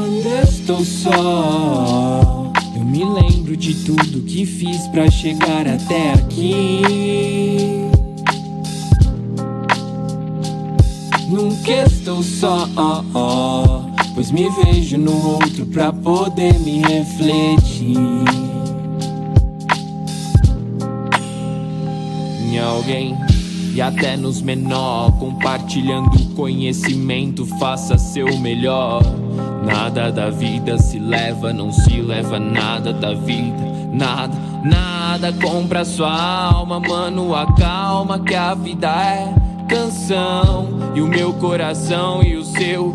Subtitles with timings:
[0.00, 6.80] Quando estou só, eu me lembro de tudo que fiz pra chegar até aqui.
[11.28, 12.66] Nunca estou só,
[14.14, 17.98] pois me vejo no outro pra poder me refletir.
[22.42, 23.14] Em alguém
[23.74, 29.02] e até nos menor, compartilhando conhecimento, faça seu melhor.
[29.64, 36.10] Nada da vida se leva, não se leva nada da vida, nada, nada compra sua
[36.10, 39.34] alma, mano, acalma que a vida é
[39.68, 40.68] canção.
[40.94, 42.94] E o meu coração e o seu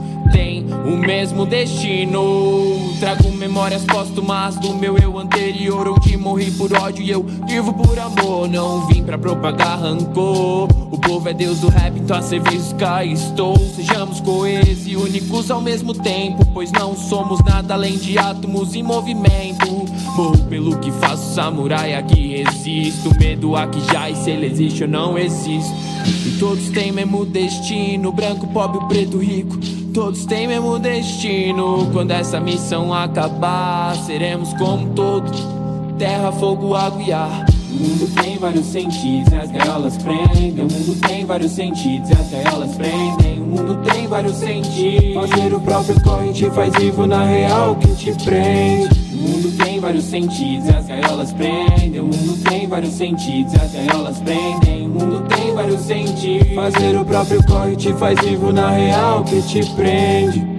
[0.86, 2.96] o mesmo destino.
[3.00, 7.98] Trago memórias póstumas do meu eu anterior, onde morri por ódio e eu vivo por
[7.98, 8.48] amor.
[8.48, 10.68] Não vim pra propagar rancor.
[10.92, 13.58] O povo é Deus do rap, então a serviço cá estou.
[13.58, 18.84] Sejamos coesos e únicos ao mesmo tempo, pois não somos nada além de átomos em
[18.84, 19.68] movimento.
[20.16, 23.14] Morro pelo que faço, samurai aqui resisto.
[23.20, 25.74] Medo aqui já e se ele existe ou não existe.
[26.26, 29.58] E todos têm mesmo destino, branco, pobre, preto, rico.
[29.96, 31.90] Todos têm mesmo destino.
[31.94, 35.42] Quando essa missão acabar, seremos como todos:
[35.98, 37.46] terra, fogo, água e ar.
[37.72, 40.52] O mundo tem vários sentidos e as gaiolas prendem.
[40.52, 43.40] O mundo tem vários sentidos e as gaiolas prendem.
[43.40, 45.30] O mundo tem vários sentidos.
[45.30, 49.05] Fazer o próprio corre te faz vivo na real que te prende.
[49.28, 52.00] Mundo tem vários sentidos as gaiolas prendem.
[52.00, 54.86] O mundo tem vários sentidos as gaiolas prendem.
[54.86, 56.56] O mundo tem vários sentidos.
[56.56, 59.66] Fazer o próprio corre te faz vivo na real que te.
[59.76, 60.55] Prende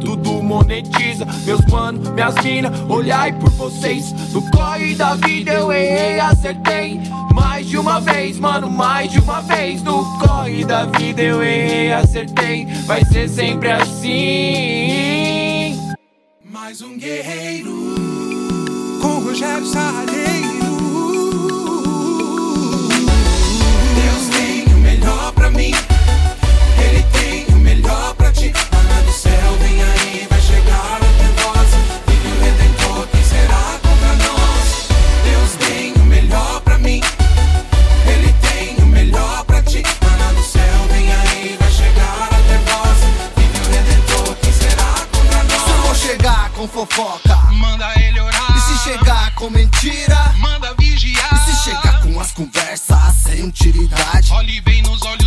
[0.00, 1.26] tudo monetiza.
[1.44, 4.12] Meus mano, minhas mina, olhai por vocês.
[4.32, 7.00] No corre da vida eu errei, acertei.
[7.34, 9.82] Mais de uma vez, mano, mais de uma vez.
[9.82, 12.66] No corre da vida eu errei, acertei.
[12.86, 14.16] Vai ser sempre assim.
[16.44, 17.94] Mais um guerreiro
[19.02, 20.16] com Rogério Sarradeiro.
[23.94, 25.72] Deus tem o melhor pra mim.
[26.82, 28.52] Ele tem o melhor pra ti.
[46.76, 48.56] Fofoca, Manda ele orar.
[48.56, 51.32] e se chegar com mentira, Manda vigiar.
[51.32, 54.30] e se chegar com as conversas sem utilidade.
[54.32, 55.25] Olhe bem nos olhos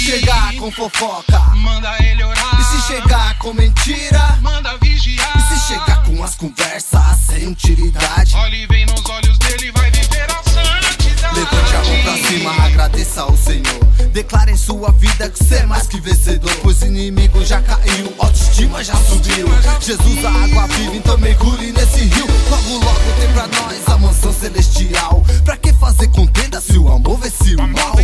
[0.00, 2.58] chegar com fofoca, Manda ele orar.
[2.60, 5.36] e se chegar com mentira, Manda vigiar.
[5.36, 8.34] e se chegar com as conversas sem utilidade.
[8.36, 11.34] Olhe bem nos olhos dele, vai viver a santidade.
[11.38, 13.80] Levante a mão pra cima, agradeça ao Senhor.
[14.12, 16.50] Declare em sua vida que você é mais que vencedor.
[16.62, 19.46] Pois inimigo já caiu, autoestima já subiu.
[19.80, 22.26] Jesus, a água viva, então mergulhe nesse rio.
[22.48, 25.22] Logo, logo tem pra nós a mansão celestial.
[25.44, 27.94] Pra que fazer contenda se o amor vence o mal?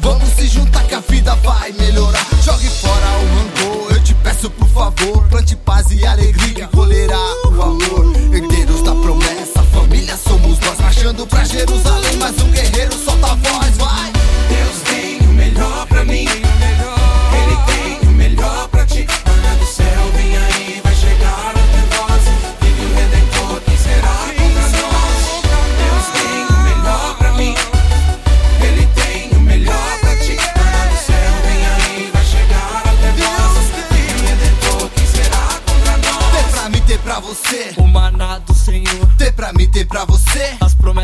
[0.00, 2.26] Vamos se juntar que a vida vai melhorar.
[2.42, 5.24] Jogue fora o rancor, eu te peço por favor.
[5.28, 8.12] Plante paz e alegria colherá o amor.
[8.32, 10.78] Herdeiros da promessa, família somos nós.
[10.78, 12.03] Marchando pra Jerusalém,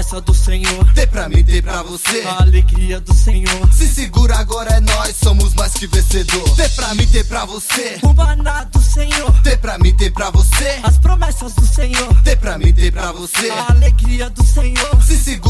[0.00, 2.22] as promessas do Senhor, Ter pra mim, ter pra você.
[2.26, 3.72] a alegria do Senhor.
[3.72, 6.48] Se segura agora é nós, somos mais que vencedor.
[6.56, 7.98] Ter pra mim, ter pra você.
[8.02, 10.78] O maná do Senhor, Ter pra mim, ter pra você.
[10.82, 13.50] as promessas do Senhor, Ter pra mim, ter pra você.
[13.50, 15.02] a alegria do Senhor.
[15.02, 15.49] Se segura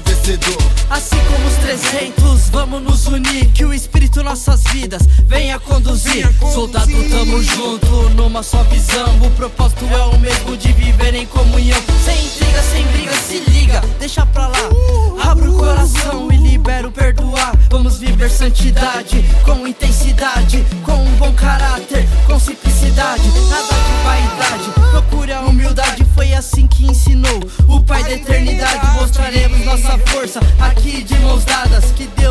[0.00, 0.56] vencedor.
[0.90, 3.46] Assim como os 300, vamos nos unir.
[3.52, 6.12] Que o espírito nossas vidas venha conduzir.
[6.14, 6.54] Venha conduzir.
[6.54, 9.16] Soldado, tamo junto, numa só visão.
[9.22, 11.80] O propósito é o mesmo de viver em comunhão.
[12.04, 14.68] Sem intriga, sem briga, se liga, deixa pra lá.
[14.70, 17.52] Uh, Abro o uh, coração uh, e libera o perdoar.
[17.70, 23.28] Vamos viver santidade com intensidade, com um bom caráter, com simplicidade.
[23.48, 24.83] Nada de vaidade
[26.34, 29.00] assim que ensinou o Pai da Eternidade.
[29.00, 31.92] Mostraremos nossa força aqui de mãos dadas.
[31.92, 32.23] Que Deus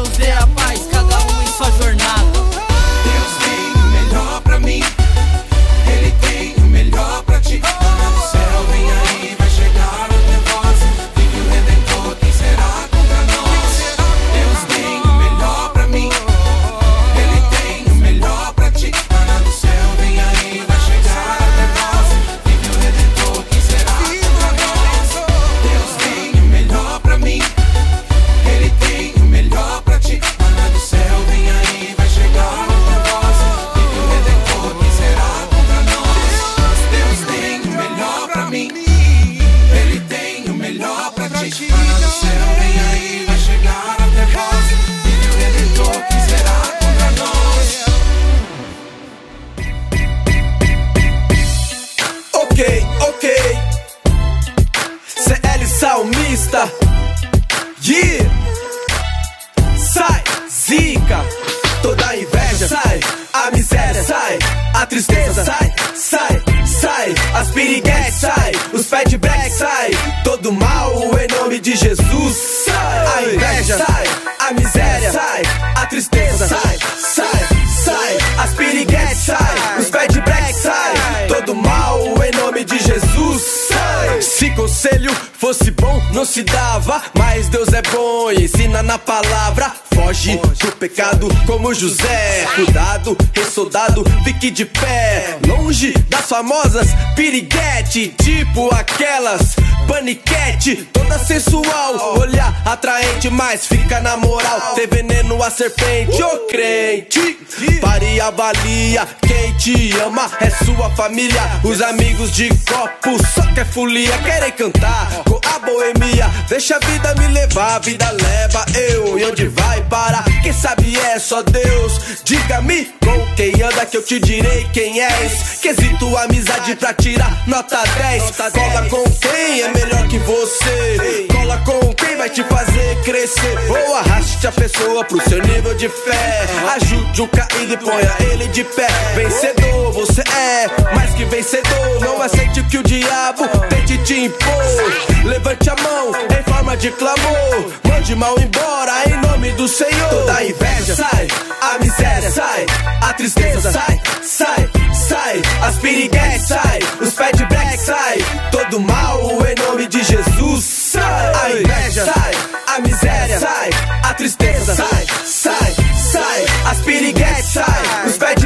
[64.93, 65.43] tristeza.
[65.43, 69.91] Sai, sai, sai, as piriguetes sai, os pet black sai,
[70.23, 74.03] todo mal em nome de Jesus sai, a inveja sai,
[74.39, 75.41] a miséria sai,
[75.75, 77.47] a tristeza sai, sai,
[77.83, 84.21] sai, as piriguetes sai, os pet black sai, todo mal em nome de Jesus sai.
[84.21, 89.71] Se conselho fosse bom, não se dava, mas Deus é bom ensina na palavra.
[89.95, 92.45] Foge do pecado como José.
[92.55, 93.17] Cuidado,
[93.53, 95.37] soldado, fique de pé.
[95.47, 99.55] Longe das famosas piriguete, tipo aquelas
[99.87, 102.19] paniquete, toda sensual.
[102.19, 104.73] Olhar atraente, mas fica na moral.
[104.75, 107.37] Ter veneno a serpente, ô crente.
[107.79, 109.07] Pare e avalia.
[109.21, 111.41] Quem te ama é sua família.
[111.63, 116.29] Os amigos de copo só quer folia, querem cantar com a boemia.
[116.49, 119.19] Deixa a vida me levar, a vida leva eu.
[119.19, 120.25] E onde vai parar?
[120.41, 122.23] Quem sabe é só Deus.
[122.23, 125.59] Diga-me com quem anda que eu te direi quem és.
[125.61, 128.31] Quesito amizade pra tirar nota 10.
[128.51, 131.27] Cola com quem é melhor que você.
[131.31, 133.55] Cola com quem vai te fazer crescer.
[133.69, 136.45] Ou arraste a pessoa pro seu nível de fé.
[136.75, 138.87] Ajude o caído e ponha ele de pé.
[139.15, 141.99] Vencedor, você é mais que vencedor.
[142.01, 145.23] Não aceite que o diabo tente te impor.
[145.23, 147.71] Levante a mão em forma de clamor.
[147.87, 150.09] Mande mal embora em nome do Senhor.
[150.09, 151.27] Toda inveja sai,
[151.61, 152.65] a miséria sai,
[153.01, 155.41] a tristeza sai, sai, sai.
[155.61, 158.17] As piriguetes sai, os pet black sai.
[158.51, 161.33] Todo mal em nome de Jesus sai.
[161.43, 162.31] A inveja sai,
[162.75, 163.69] a miséria sai,
[164.03, 166.45] a tristeza sai, sai, sai.
[166.69, 168.42] As piriguetes sai, os black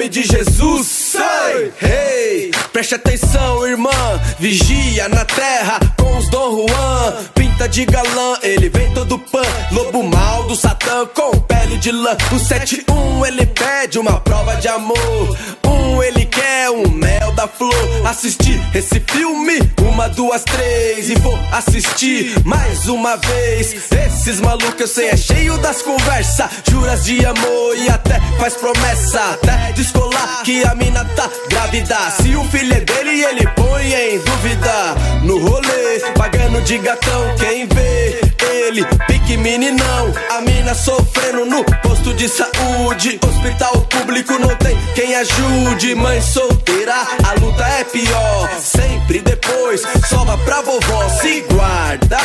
[0.00, 1.72] nome de Jesus sai.
[1.82, 3.90] Hey, preste atenção, irmã.
[4.38, 7.39] Vigia na terra com os Dom Juan.
[7.68, 9.42] De galã, ele vem todo pan.
[9.70, 12.16] Lobo mal do Satã com pele de lã.
[12.32, 15.36] O 71 ele pede uma prova de amor.
[15.66, 17.72] Um ele quer um mel da flor.
[18.06, 21.10] Assistir esse filme, uma, duas, três.
[21.10, 23.74] E vou assistir mais uma vez.
[23.92, 26.50] Esses malucos eu sei é cheio das conversas.
[26.68, 29.20] Juras de amor e até faz promessa.
[29.34, 32.10] Até descolar que a mina tá grávida.
[32.10, 34.94] Se o filho é dele, ele põe em dúvida.
[35.22, 37.34] No rolê, pagando de gatão.
[37.50, 40.14] Quem vê ele, pique meninão.
[40.30, 43.18] A mina sofrendo no posto de saúde.
[43.26, 45.96] Hospital público não tem quem ajude.
[45.96, 46.94] Mãe solteira,
[47.28, 48.48] a luta é pior.
[48.60, 51.08] Sempre depois, sova pra vovó.
[51.08, 52.18] Se guarda,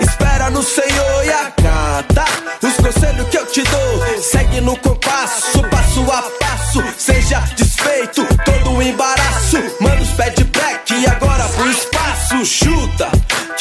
[0.00, 2.24] espera no Senhor e acata.
[2.60, 6.82] Os conselhos que eu te dou, segue no compasso, passo a passo.
[6.98, 9.58] Seja desfeito todo o embaraço.
[9.78, 12.44] Manda os pés de black e agora pro espaço.
[12.44, 13.12] Chuta,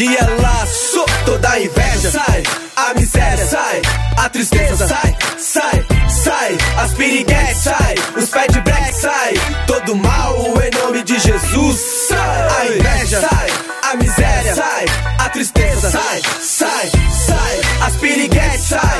[0.01, 1.05] que é laço.
[1.25, 2.43] Toda inveja sai,
[2.75, 3.81] a miséria sai,
[4.17, 6.57] a tristeza sai, sai, sai.
[6.77, 9.33] As piriguetes sai, os pés de black sai.
[9.67, 12.47] Todo mal em nome de Jesus sai.
[12.49, 13.49] A inveja sai,
[13.91, 14.85] a miséria sai,
[15.19, 16.91] a tristeza sai, sai,
[17.27, 17.61] sai.
[17.85, 18.97] As piriguetes sai,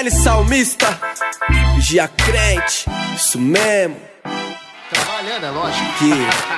[0.00, 0.98] CL Salmista.
[1.74, 2.88] Vigia crente.
[3.14, 3.96] Isso mesmo.
[4.90, 5.92] Trabalhando, é lógico.
[5.98, 6.12] Que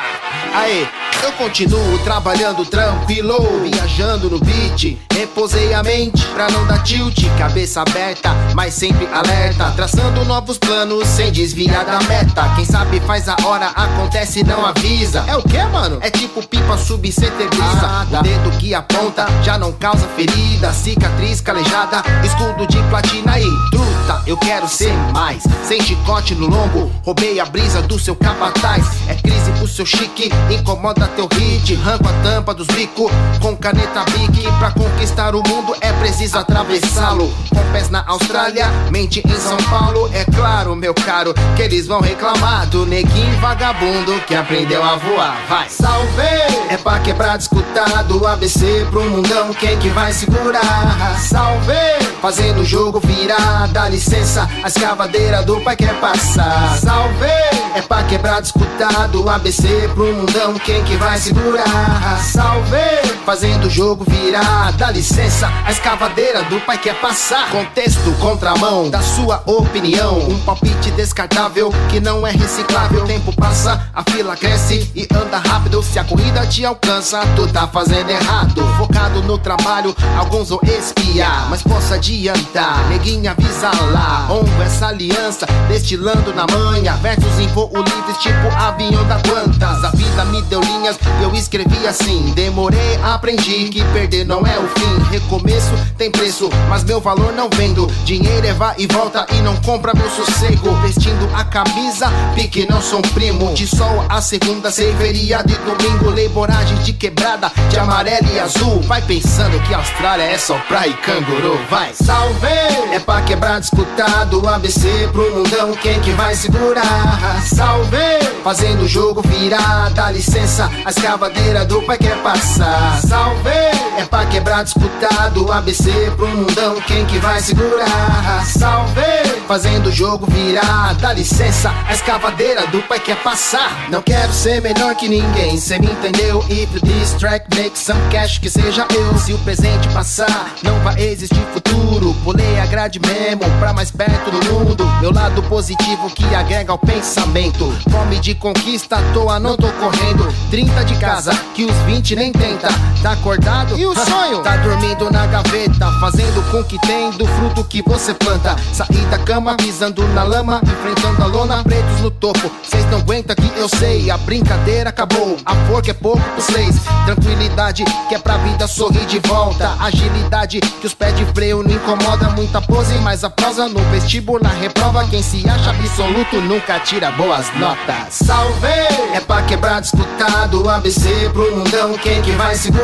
[0.55, 0.89] Aí,
[1.23, 4.99] Eu continuo trabalhando tranquilo, viajando no beat.
[5.13, 9.71] Reposei a mente pra não dar tilt, cabeça aberta, mas sempre alerta.
[9.77, 12.53] Traçando novos planos sem desviar da meta.
[12.57, 15.25] Quem sabe faz a hora, acontece não avisa.
[15.29, 15.99] É o que, mano?
[16.01, 17.29] É tipo pipa sub sem
[17.61, 20.73] Ah, o dedo que aponta já não causa ferida.
[20.73, 24.23] Cicatriz calejada, escudo de platina e truta.
[24.27, 26.91] Eu quero ser mais, sem chicote no lombo.
[27.05, 28.87] Roubei a brisa do seu capataz.
[29.09, 31.75] É crise pro seu chique, incomoda teu hit.
[31.75, 34.43] Arranco a tampa dos bicos com caneta bique.
[34.59, 37.33] Pra conquistar o mundo é preciso atravessá-lo.
[37.51, 40.11] Com pés na Austrália, mente em São Paulo.
[40.13, 45.37] É claro, meu caro, que eles vão reclamar do neguinho vagabundo que aprendeu a voar.
[45.49, 46.23] Vai, salve!
[46.69, 49.53] É pra quebrar disputado, ABC pro mundão.
[49.55, 51.19] Quem que vai segurar?
[51.19, 51.73] Salve!
[52.21, 54.49] Fazendo o jogo virar, dá licença.
[54.63, 56.79] A escavadeira do pai quer passar.
[56.79, 57.62] Salve!
[57.75, 60.55] É pra quebrar disputado, ABC pro mundão.
[60.59, 62.19] Quem que vai segurar?
[62.21, 63.12] Salve!
[63.25, 65.49] Fazendo o jogo virar, dá licença.
[65.65, 67.51] A escavadeira do pai quer passar.
[67.51, 70.19] Contexto, contramão da sua opinião.
[70.29, 73.05] Um palpite descartável que não é reciclável.
[73.05, 75.83] O tempo passa, a fila cresce e anda rápido.
[75.83, 78.63] Se a corrida te alcança, tu tá fazendo errado.
[78.77, 81.49] Focado no trabalho, alguns vão espiar.
[81.49, 84.27] Mas posso adiantar, neguinha avisa lá.
[84.31, 86.95] Honro essa aliança, destilando na manha.
[86.97, 89.85] Versos em voo livres, tipo avião da quantas.
[89.85, 92.33] A vida me deu linhas eu escrevi assim.
[92.35, 95.11] Demorei, aprendi que perder não é o fim.
[95.11, 97.87] Recomeço tem preço, mas meu valor não vendo.
[98.05, 100.73] Dinheiro é vai e volta e não compra meu sossego.
[100.83, 103.53] Vestindo a camisa, pique não sou primo.
[103.55, 106.11] De sol a segunda, cerveria de domingo.
[106.11, 108.81] Leiboragem de quebrada, de amarelo e azul.
[108.83, 111.59] Vai pensando que a Austrália é só praia e canguru.
[111.69, 112.47] Vai, salve!
[112.93, 115.73] É pra quebrar disputado, ABC pro mundão.
[115.75, 117.43] Quem que vai segurar?
[117.45, 117.97] Salve!
[118.43, 120.71] Fazendo o jogo virar, dá licença.
[120.85, 123.02] A escavadeira do pai quer passar.
[123.07, 123.51] Salve!
[123.99, 126.81] É pra quebrar disputado, ABC pro mundão.
[126.87, 128.45] Quem que vai segurar?
[128.47, 129.03] Salve!
[129.47, 131.71] Fazendo o jogo virar, dá licença.
[131.87, 133.91] A escavadeira do pai quer passar.
[133.91, 136.45] Não quero ser melhor que ninguém, cê me entendeu?
[136.49, 139.19] If this track make some cash, que seja eu.
[139.19, 142.15] Se o presente passar, não vai existir futuro.
[142.25, 144.85] Pulei a grade mesmo pra mais perto do mundo.
[145.01, 147.71] Meu lado positivo que agrega ao pensamento.
[147.91, 150.27] Fome de conquista, à toa, não tô correndo.
[150.51, 152.69] 30 de casa, que os 20 nem tenta.
[153.03, 153.77] Tá acordado?
[153.79, 154.43] E o sonho?
[154.43, 158.57] tá dormindo na gaveta, fazendo com que tem do fruto que você planta.
[158.73, 162.51] Saí da cama, pisando na lama, enfrentando a lona, pretos no topo.
[162.63, 165.37] Cês não aguentam que eu sei, a brincadeira acabou.
[165.45, 166.77] A forca é pouco pros seis.
[167.07, 169.71] Tranquilidade, que é pra vida sorrir de volta.
[169.81, 172.31] Agilidade, que os pés de freio não incomoda.
[172.31, 175.05] Muita pose, mas a prosa no vestibular reprova.
[175.09, 178.11] Quem se acha absoluto nunca tira boas notas.
[178.11, 178.67] Salve!
[179.15, 181.95] É pra quebrar disputado, ABC pro mundão.
[181.95, 182.82] Quem que vai segurar?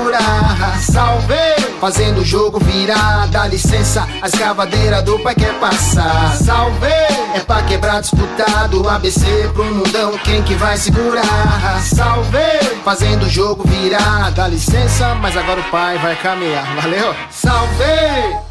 [0.81, 1.35] Salve!
[1.81, 4.07] Fazendo o jogo virar, dá licença.
[4.23, 6.35] A escavadeira do pai quer passar.
[6.37, 6.87] Salve!
[7.35, 10.17] É pra quebrar disputado, ABC pro mundão.
[10.19, 11.81] Quem que vai segurar?
[11.83, 12.39] Salve!
[12.85, 15.15] Fazendo o jogo virar, dá licença.
[15.17, 16.67] Mas agora o pai vai caminhar.
[16.77, 17.15] Valeu?
[17.31, 18.48] Salve!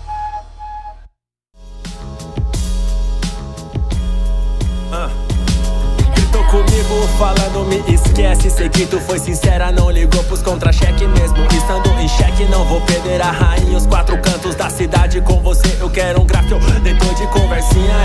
[6.57, 8.49] Comigo falando me esquece.
[8.49, 11.37] Sei que tu foi sincera, não ligou pros contra-cheque mesmo.
[11.55, 13.77] Estando em xeque, não vou perder a rainha.
[13.77, 16.47] Os quatro cantos da cidade com você eu quero um gráfico
[16.81, 17.27] Dentro de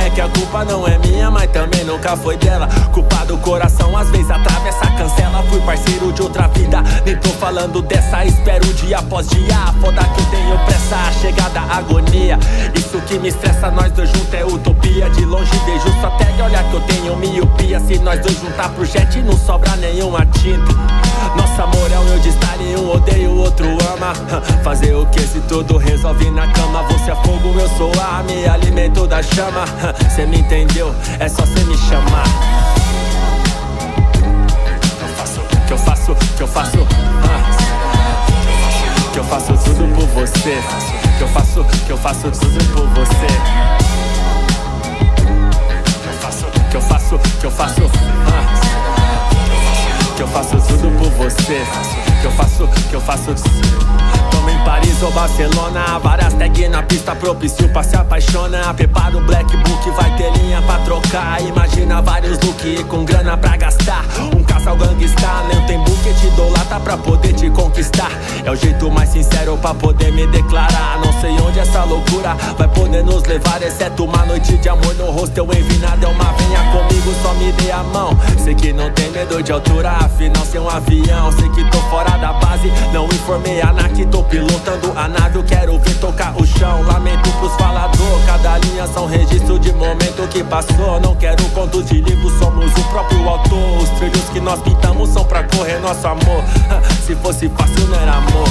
[0.03, 2.69] é que a culpa não é minha Mas também nunca foi dela.
[2.93, 5.43] Culpa do coração, às vezes atravessa cancela.
[5.49, 8.25] Fui parceiro de outra vida, nem tô falando dessa.
[8.25, 12.39] Espero dia após dia, foda que eu tenho pressa A chegada, a agonia.
[12.75, 15.09] Isso que me estressa, nós dois juntos é utopia.
[15.11, 17.81] De longe vejo só tag, olha que eu tenho miopia.
[17.81, 20.73] Se nós dois juntar pro jet não sobra nenhuma tinta.
[21.37, 24.13] Nosso amor é um eu de estar e um odeio, o outro ama.
[24.63, 26.83] Fazer o que se tudo resolve na cama.
[26.85, 29.65] Você é fogo, eu sou ar, me alimento da chama
[30.15, 32.25] Cê me entendeu, é só cê me chamar
[35.67, 36.87] Que eu faço, que eu faço
[37.25, 37.43] ah.
[39.13, 40.63] Que eu faço tudo por você
[41.17, 43.73] Que eu faço, que eu faço tudo por você
[46.73, 47.83] que eu faço, que eu faço,
[48.29, 48.55] ah.
[50.17, 51.61] que eu faço tudo por você,
[52.23, 53.35] que eu faço, que eu faço.
[54.43, 58.75] Tamo em Paris ou Barcelona, várias tags na pista propício pra se apaixonar.
[58.75, 61.41] Prepara o black book, vai ter linha pra trocar.
[61.43, 64.05] Imagina vários look com grana pra gastar.
[64.37, 68.11] Um caça o gangsta Nem tem buquê te idolata pra poder te conquistar
[68.45, 72.69] É o jeito mais sincero pra poder me declarar Não sei onde essa loucura vai
[72.69, 76.33] poder nos levar Exceto uma noite de amor no rosto Eu envio nada é uma
[76.33, 80.45] venha comigo, só me dê a mão Sei que não tem medo de altura, afinal
[80.45, 84.99] ser um avião Sei que tô fora da base, não informei a NAC Tô pilotando
[84.99, 86.83] a nave, eu quero ver tocar o chão.
[86.85, 90.99] Lamento pros falador, cada linha são registro de momento que passou.
[91.01, 93.79] Não quero contos de livros, somos o próprio autor.
[93.83, 96.43] Os trilhos que nós pintamos são pra correr nosso amor.
[97.07, 98.49] Se fosse fácil não era amor.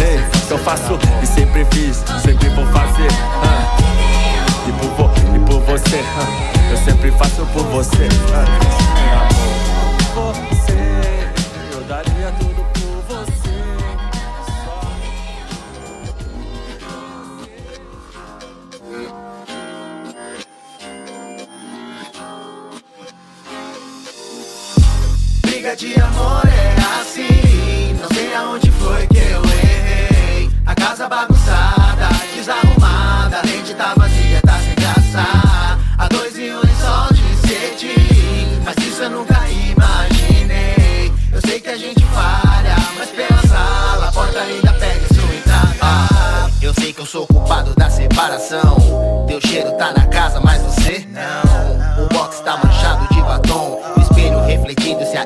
[0.00, 3.08] Ei, eu faço e sempre fiz, sempre vou fazer.
[4.66, 6.04] E por, e por você,
[6.70, 8.08] eu sempre faço por você
[25.62, 27.96] Briga de amor é assim.
[28.00, 30.50] Não sei aonde foi que eu errei.
[30.66, 33.38] A casa bagunçada, desarrumada.
[33.38, 35.78] A lente tá vazia, tá sem graça.
[35.98, 38.60] A dois e um lençol de cetim.
[38.64, 41.12] Mas isso eu nunca imaginei.
[41.32, 46.50] Eu sei que a gente falha, mas pela sala, a porta ainda pega sua entrada.
[46.60, 49.26] Eu sei que eu sou culpado da separação.
[49.28, 51.71] Teu cheiro tá na casa, mas você não.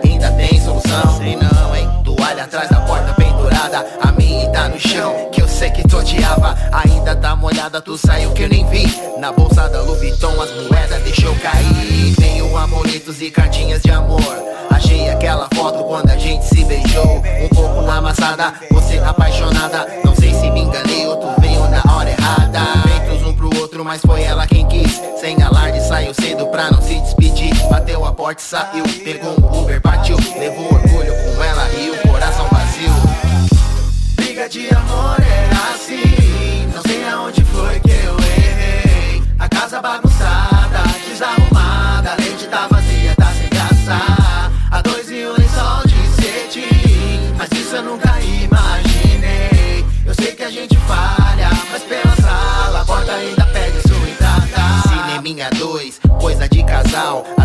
[0.03, 1.17] Ainda tem solução.
[1.19, 1.89] Sei não, hein?
[2.05, 3.87] Toalha atrás da porta pendurada.
[4.03, 6.57] A minha tá no chão, que eu sei que tu odiava.
[6.73, 8.87] Ainda tá molhada, tu saiu que eu nem vi.
[9.19, 12.15] Na bolsa da Louis Vuitton as moedas deixou cair.
[12.17, 14.21] Tenho amuletos e cartinhas de amor.
[14.71, 17.23] Achei aquela foto quando a gente se beijou.
[17.43, 19.87] Um pouco amassada, você apaixonada.
[20.05, 22.61] Não sei se me enganei ou tu veio na hora errada.
[22.83, 25.01] Feitos um pro outro, mas foi ela quem quis.
[25.21, 27.26] Sem alarde, saiu cedo pra não se despedir.
[28.07, 28.85] Bateu a porta saiu.
[29.05, 30.17] Pegou um Uber, partiu.
[30.39, 32.91] Levou orgulho com ela e o coração vazio.
[34.15, 36.71] Briga de amor é assim.
[36.73, 39.23] Não sei aonde foi que eu errei.
[39.39, 42.13] A casa bagunçada, desarrumada.
[42.13, 44.53] A lente tá vazia, tá sem graça.
[44.71, 47.35] A dois e um lençol de cetim.
[47.37, 49.85] Mas isso eu nunca imaginei.
[50.05, 54.89] Eu sei que a gente falha, mas pela sala, a porta ainda pede sua entrada.
[54.89, 57.36] Cineminha 2, coisa de casal.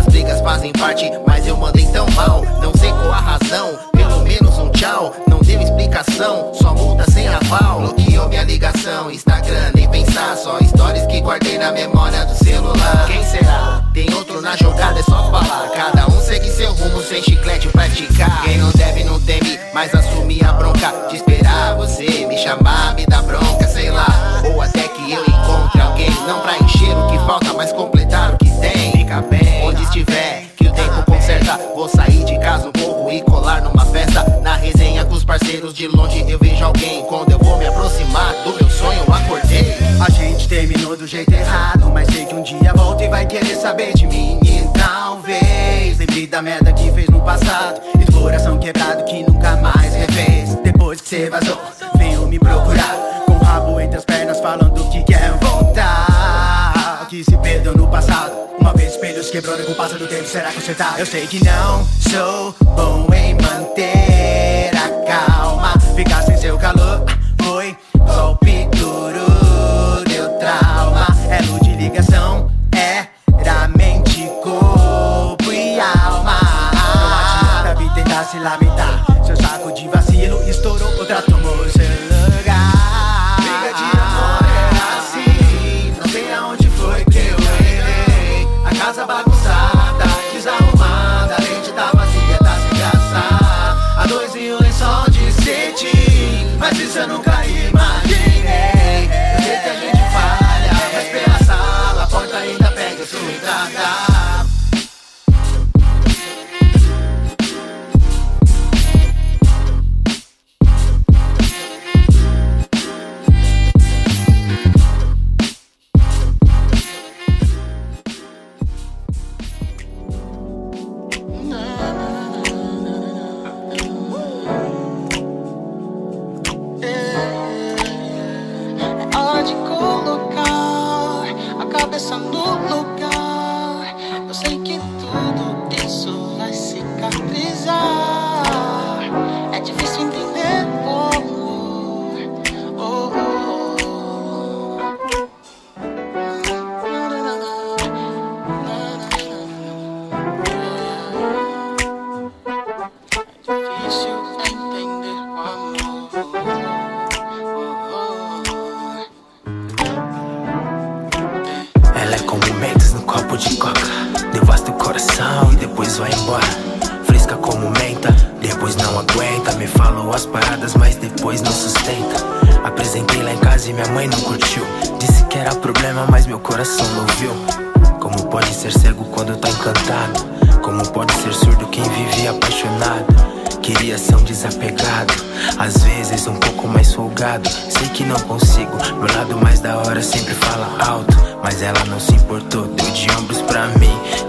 [0.42, 2.42] Fazem parte, mas eu mandei tão mal.
[2.60, 5.14] Não sei qual a razão, pelo menos um tchau.
[5.26, 7.80] Não deu explicação, só multa sem aval.
[7.80, 10.36] Bloqueou minha ligação, Instagram, nem pensar.
[10.36, 13.06] Só stories que guardei na memória do celular.
[13.06, 13.82] Quem será?
[13.94, 15.70] Tem outro na jogada, é só falar.
[15.74, 18.42] Cada um segue seu rumo sem chiclete pra esticar.
[18.42, 20.92] Quem não deve, não teme, mas assume a bronca.
[21.08, 24.42] De esperar você me chamar, me dar bronca, sei lá.
[24.52, 26.10] Ou até que eu encontre alguém.
[26.26, 27.91] Não pra encher o que falta, mas completar
[29.92, 31.58] estiver, que o tempo conserta.
[31.74, 34.24] Vou sair de casa um pouco e colar numa festa.
[34.42, 37.02] Na resenha com os parceiros de longe eu vejo alguém.
[37.02, 39.76] Quando eu vou me aproximar do meu sonho, acordei.
[40.00, 43.54] A gente terminou do jeito errado, mas sei que um dia volta e vai querer
[43.56, 44.40] saber de mim.
[44.42, 47.80] E talvez lembre da merda que fez no passado.
[48.00, 50.54] E do coração quebrado que nunca mais refez.
[50.64, 51.58] Depois que cê vazou,
[51.98, 52.61] veio me procurar.
[57.62, 58.32] Que no passado.
[58.58, 60.98] Uma vez espelhos quebrou e com o passar do tempo será consertado.
[60.98, 63.91] Eu sei que não sou bom em manter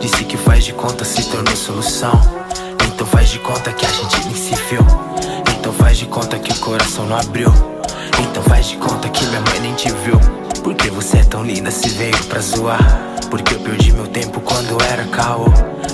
[0.04, 2.12] Disse que faz de conta se tornou solução.
[2.86, 4.82] Então faz de conta que a gente nem se viu.
[5.58, 7.48] Então faz de conta que o coração não abriu.
[8.22, 10.20] Então faz de conta que minha mãe nem te viu.
[10.62, 12.84] Porque você é tão linda se veio pra zoar.
[13.30, 15.46] Porque eu perdi meu tempo quando era caô.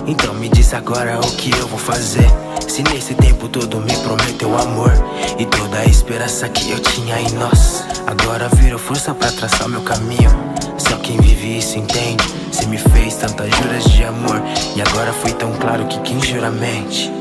[0.08, 2.26] Então me diz agora o que eu vou fazer.
[2.68, 4.92] Se nesse tempo todo me prometeu amor
[5.38, 9.84] E toda a esperança que eu tinha em nós Agora virou força pra traçar meu
[9.84, 10.32] caminho.
[10.80, 12.24] Só quem vive isso entende.
[12.52, 14.42] Se me fez tantas juras de amor.
[14.76, 17.12] E agora foi tão claro que quem jura mente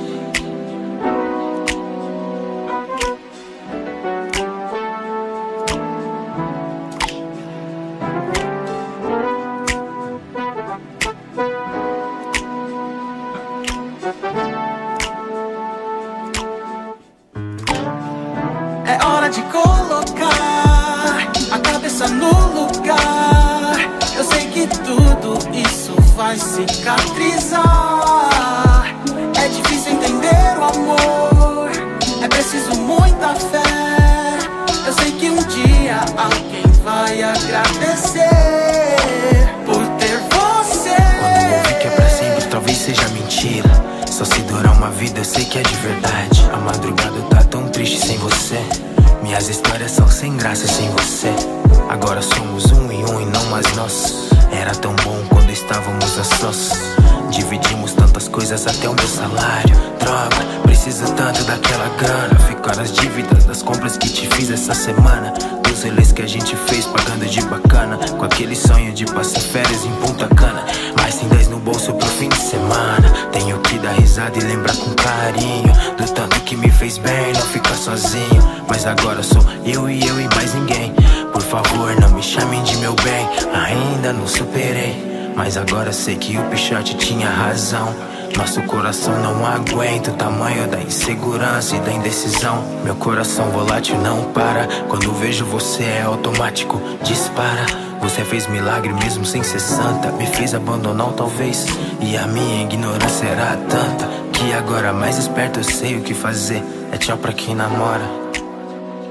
[96.59, 97.67] automático, dispara.
[98.01, 100.11] Você fez milagre mesmo sem ser santa.
[100.13, 101.67] Me fez abandonar talvez.
[102.01, 104.09] E a minha ignorância era tanta.
[104.33, 106.63] Que agora mais esperto eu sei o que fazer.
[106.93, 108.05] É tchau pra quem namora.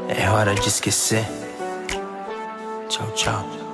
[0.09, 1.25] É hora de esquecer.
[2.89, 3.66] Tchau, tchau.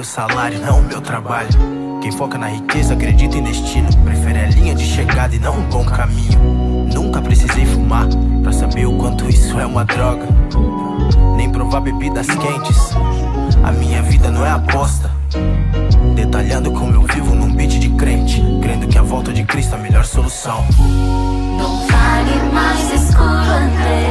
[0.00, 1.48] O salário, não o meu trabalho.
[2.02, 3.88] Quem foca na riqueza acredita em destino.
[4.04, 6.38] Prefere a linha de chegada e não um bom caminho.
[6.92, 8.06] Nunca precisei fumar
[8.42, 10.26] pra saber o quanto isso é uma droga.
[11.36, 12.94] Nem provar bebidas quentes.
[13.62, 15.10] A minha vida não é aposta.
[16.14, 18.42] Detalhando como eu vivo num beat de crente.
[18.62, 20.64] Crendo que a volta de Cristo é a melhor solução.
[21.58, 24.05] Não vale mais escuro andei.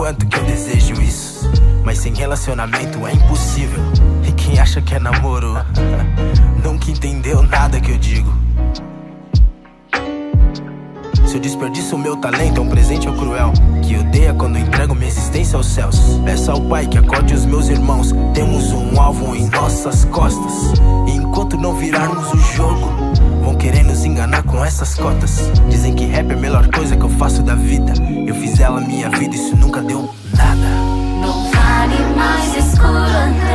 [0.00, 1.50] Quanto que eu desejo isso.
[1.84, 3.78] Mas sem relacionamento é impossível.
[4.26, 5.52] E quem acha que é namoro,
[6.64, 8.32] nunca entendeu nada que eu digo.
[11.26, 13.52] Se eu desperdiço o meu talento, é um presente ou cruel.
[13.82, 16.00] Que odeia quando entrego minha existência aos céus.
[16.24, 18.14] Peço ao Pai que acorde os meus irmãos.
[18.32, 20.80] Temos um alvo em nossas costas.
[21.08, 22.99] E enquanto não virarmos o jogo,
[23.40, 25.50] vão querer nos enganar com essas cotas.
[25.68, 27.92] Dizem que rap é a melhor coisa que eu faço da vida.
[28.26, 30.68] Eu fiz ela minha vida, isso nunca deu nada.
[31.20, 33.49] Não vale mais escuro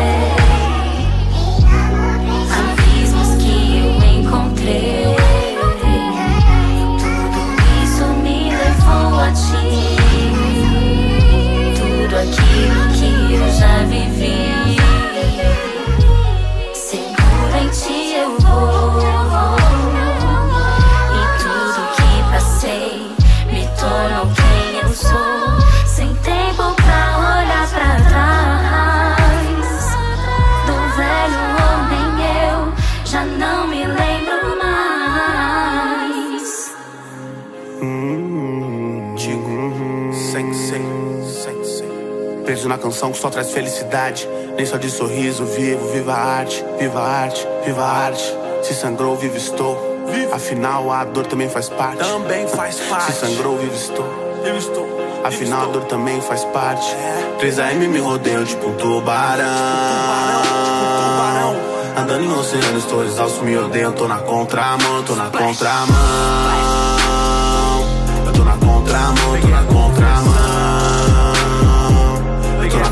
[42.76, 44.28] Na canção que só traz felicidade.
[44.58, 48.38] Nem só de sorriso vivo, viva a arte, viva a arte, viva a arte.
[48.64, 50.04] Se sangrou, vivo estou.
[50.34, 52.00] Afinal, a dor também faz parte.
[52.00, 53.14] Também faz parte.
[53.14, 54.06] Se sangrou, vivo estou.
[54.44, 54.86] Eu estou.
[55.24, 56.94] Afinal, a dor também faz parte.
[57.40, 59.46] 3AM me rodeio tipo um tubarão.
[61.98, 63.94] Andando em oceano, estou exausto, me odeio.
[63.94, 65.96] Tô na contramão, tô na contramão.
[68.26, 69.85] Eu tô na contramão, tô na contramão.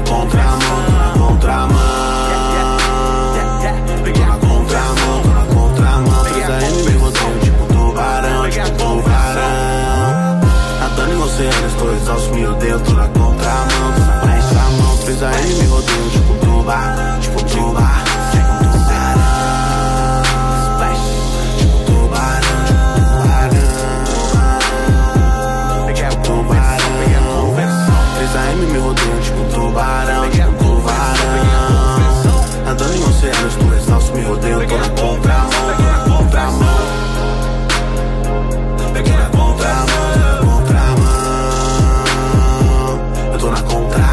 [0.08, 1.78] Contramão, tô na contramão.
[4.14, 6.24] Tô na contramão, tô na contramão.
[6.26, 10.40] 3AM me rodeio tipo tubarão, tipo tubarão.
[10.80, 14.98] Nadando em oceano, estou exausto, me odeio, tô na contramão, tô na contramão.
[15.06, 18.03] 3AM me rodeio tipo tubarão, tipo tubarão.
[34.44, 36.68] Tô na contramão, tô na contramão.
[38.94, 41.08] Eu tô na contramão, tô na contramão.
[43.32, 44.04] Eu tô na contra.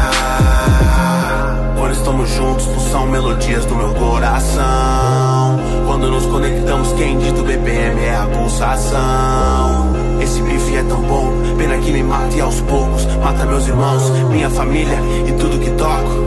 [1.77, 5.59] Quando estamos juntos, pulsam melodias do meu coração.
[5.85, 9.91] Quando nos conectamos, quem dita o BPM é a pulsação.
[10.21, 14.09] Esse bife é tão bom, pena que me mata e aos poucos mata meus irmãos,
[14.29, 16.25] minha família e tudo que toco.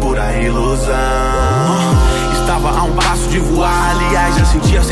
[0.00, 1.25] Pura ilusão.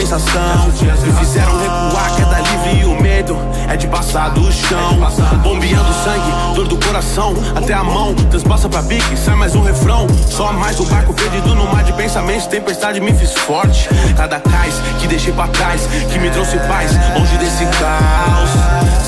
[0.04, 0.70] Sensação.
[1.02, 3.36] Me fizeram recuar, queda livre e o medo
[3.68, 4.98] é de passar do chão.
[5.42, 8.14] Bombeando sangue, dor do coração, até a mão.
[8.14, 10.06] Transpassa pra bique, sai mais um refrão.
[10.28, 12.46] Só mais um barco perdido no mar de pensamentos.
[12.46, 13.88] Tempestade me fiz forte.
[14.16, 18.50] Cada cais que deixei pra trás, que me trouxe paz, longe desse caos.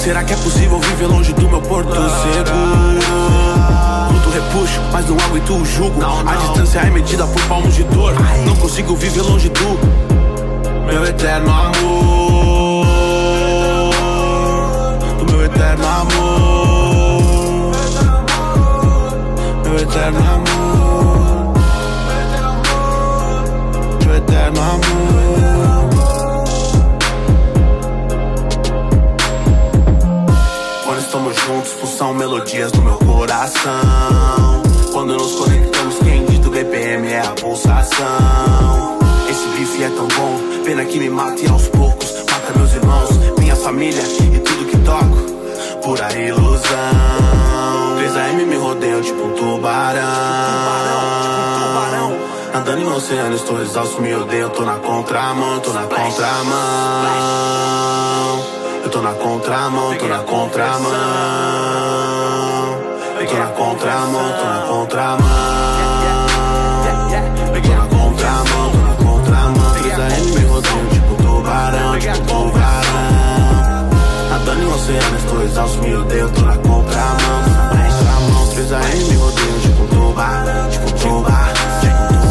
[0.03, 2.57] Será que é possível viver longe do meu porto seguro?
[4.13, 6.01] Luto, repuxo, mas não aguento o jugo.
[6.27, 8.15] A distância é medida por palmos de dor.
[8.47, 10.16] Não consigo viver longe do
[10.87, 12.87] meu eterno amor.
[15.19, 17.73] Do meu eterno amor.
[19.65, 21.55] Meu eterno amor.
[24.05, 24.87] Meu eterno amor.
[30.85, 34.63] Quando estamos juntos, pulsam melodias do meu coração.
[34.93, 39.06] Quando nos conectamos, quem dita o BPM é a pulsação.
[39.37, 43.11] Esse bife é tão bom, pena que me mata e aos poucos mata meus irmãos,
[43.39, 45.15] minha família e tudo que toco.
[45.83, 46.71] Pura ilusão.
[47.99, 50.07] 3AM me rodeiam tipo um tubarão.
[52.55, 56.57] Andando em oceano, estou exausto, me odeio, tô na contramão, tô na contramão.
[58.85, 60.93] Eu tô na contramão, tô na contramão.
[63.21, 65.76] Eu tô na contramão, tô na contramão.
[70.07, 73.91] 3AM me rodeiam tipo tubarão, tipo tubarão.
[74.31, 78.49] Nadando em oceano, estou exausto, me odeio, tô na contramão, tô na contramão.
[78.55, 82.26] 3AM me rodeiam tipo tubarão, tipo tubarão.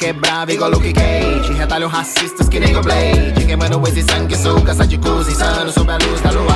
[0.00, 1.52] Mente quebrada igual Luke Cage.
[1.52, 3.44] Retalham racistas que nem o Blade.
[3.46, 6.54] Queimando esse sangue, sou caça de cruz insano sob a luz da lua.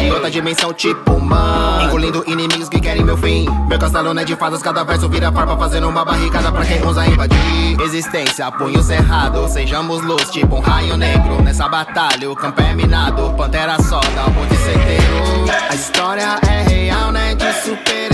[0.00, 1.84] De outra dimensão, tipo man.
[1.84, 3.48] Engolindo inimigos que querem meu fim.
[3.68, 6.82] Meu castelo não é de fadas, cada verso vira farpa, fazendo uma barricada pra quem
[6.84, 7.80] ousa invadir.
[7.80, 11.42] Existência, punho cerrado, sejamos luz, tipo um raio negro.
[11.42, 15.46] Nessa batalha, o campo é minado, pantera só dá um monte certeiro.
[15.70, 17.34] A história é real, né?
[17.34, 18.05] De super-herói.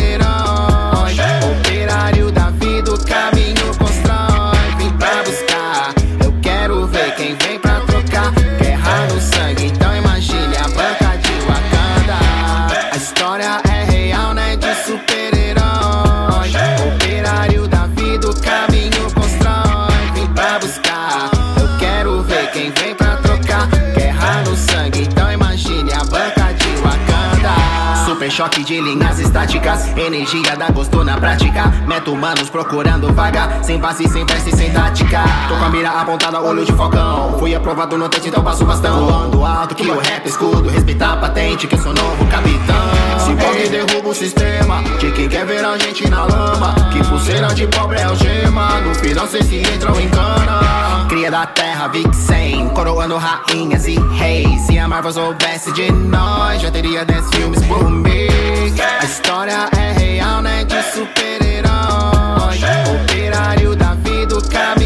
[28.43, 31.73] Choque de linhas estáticas, energia da gosto na prática.
[31.87, 35.23] Meto humanos procurando vaga, sem base, sem verse, sem tática.
[35.49, 37.39] Tô com a mira apontada, olho de focão.
[37.39, 39.07] Fui aprovado no teste, então passo bastão.
[39.07, 43.21] Voando alto que o rap escudo, respeitar a patente, que eu sou novo capitão.
[43.21, 46.75] Se pode derruba o sistema, de quem quer ver a gente na lama.
[46.93, 50.92] Que pulseira de pobre é algema, no final cê se entra ou encana.
[51.13, 54.63] Cria da terra, Vixen, coroando rainhas e reis.
[54.63, 58.81] Se a Marvel soubesse de nós, já teria 10 filmes por mês.
[58.81, 60.65] A história é real, né?
[60.65, 62.57] De super-herói.
[63.03, 64.82] Operário da vida, o caminho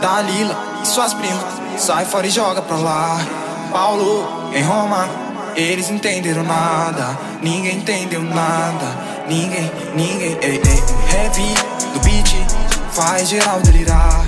[0.00, 1.44] Dalila e suas primas,
[1.78, 3.18] sai fora e joga pra lá.
[3.72, 5.08] Paulo em Roma,
[5.56, 7.18] eles entenderam nada.
[7.42, 8.86] Ninguém entendeu nada.
[9.28, 10.84] Ninguém, ninguém, ei, ei.
[11.12, 11.54] Heavy
[11.94, 12.34] no beat,
[12.92, 14.26] faz geral delirar.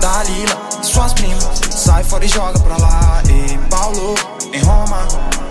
[0.00, 3.22] Dalila e suas primas, sai fora e joga pra lá.
[3.28, 4.14] Ei, Paulo
[4.52, 5.06] em Roma,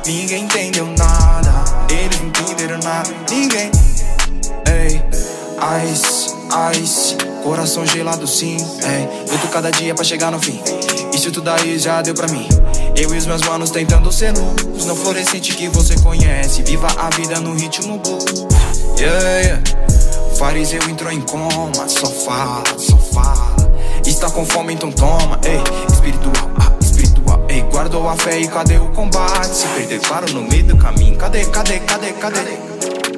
[0.06, 1.64] ninguém entendeu nada.
[1.90, 3.10] Eles entenderam nada.
[3.30, 3.72] Ninguém.
[4.68, 5.04] Ei,
[5.92, 6.35] ice,
[6.74, 9.32] ice, coração gelado sim, ei.
[9.32, 10.62] Luto cada dia pra chegar no fim.
[11.14, 12.48] Isso tudo aí já deu pra mim.
[12.96, 14.86] Eu e os meus manos tentando ser luz.
[14.86, 16.64] Não fluorescente que você conhece.
[16.64, 18.46] Viva a vida no ritmo blues.
[18.98, 19.64] Yeah, yeah.
[20.38, 21.88] Fariseu entrou em coma.
[21.88, 23.56] Só fala, só fala.
[24.06, 25.40] Está com fome, então toma.
[25.44, 27.46] Ei, espiritual, ah, espiritual.
[27.50, 29.56] Ei, guardou a fé e cadê o combate?
[29.56, 31.18] Se perder, claro, no meio do caminho.
[31.18, 32.58] Cadê, cadê, cadê, cadê?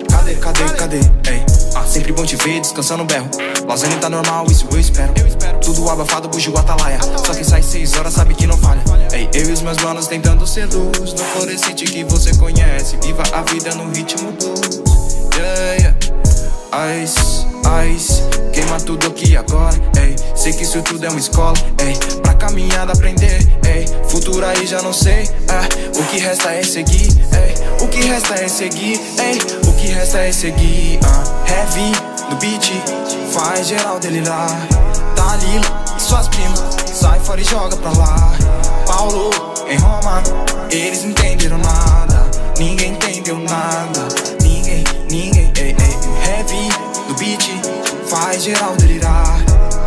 [0.10, 0.98] Cadê, cadê, cadê?
[0.98, 1.57] Ei, ah,
[1.88, 3.30] sempre bom te ver descansando o berro.
[3.68, 5.14] Lasanha tá normal, isso eu espero.
[5.62, 7.00] Tudo abafado, bugio, atalaia.
[7.26, 8.82] Só que sai seis horas, sabe que não falha.
[9.12, 11.14] Ei, eu e os meus manos tentando ser luz.
[11.14, 12.98] No fluorescente que você conhece.
[12.98, 14.82] Viva a vida no ritmo blues.
[15.36, 17.04] Yeah, yeah.
[17.04, 17.47] Ice,
[17.90, 20.16] ice, queima tudo aqui agora, ei.
[20.36, 21.96] Sei que isso tudo é uma escola, ei.
[22.22, 23.86] Pra caminhada aprender, ei.
[24.08, 26.00] Futuro aí já não sei, é.
[26.00, 27.84] O que resta é seguir, ei.
[27.84, 29.38] O que resta é seguir, ei.
[29.68, 31.24] O que resta é seguir, ah.
[31.50, 31.92] Heavy
[32.30, 32.72] no beat,
[33.32, 34.68] faz geral delirar.
[35.16, 36.62] Dalila e suas primas,
[36.94, 38.34] sai fora e joga pra lá.
[38.86, 39.30] Paulo
[39.68, 40.24] em Roma,
[40.70, 42.26] eles não entenderam nada.
[42.58, 44.08] Ninguém entendeu nada.
[44.42, 45.98] Ninguém, ninguém, ei, ei.
[46.28, 46.87] Heavy
[47.18, 47.44] beat,
[48.08, 49.44] faz geral delirar.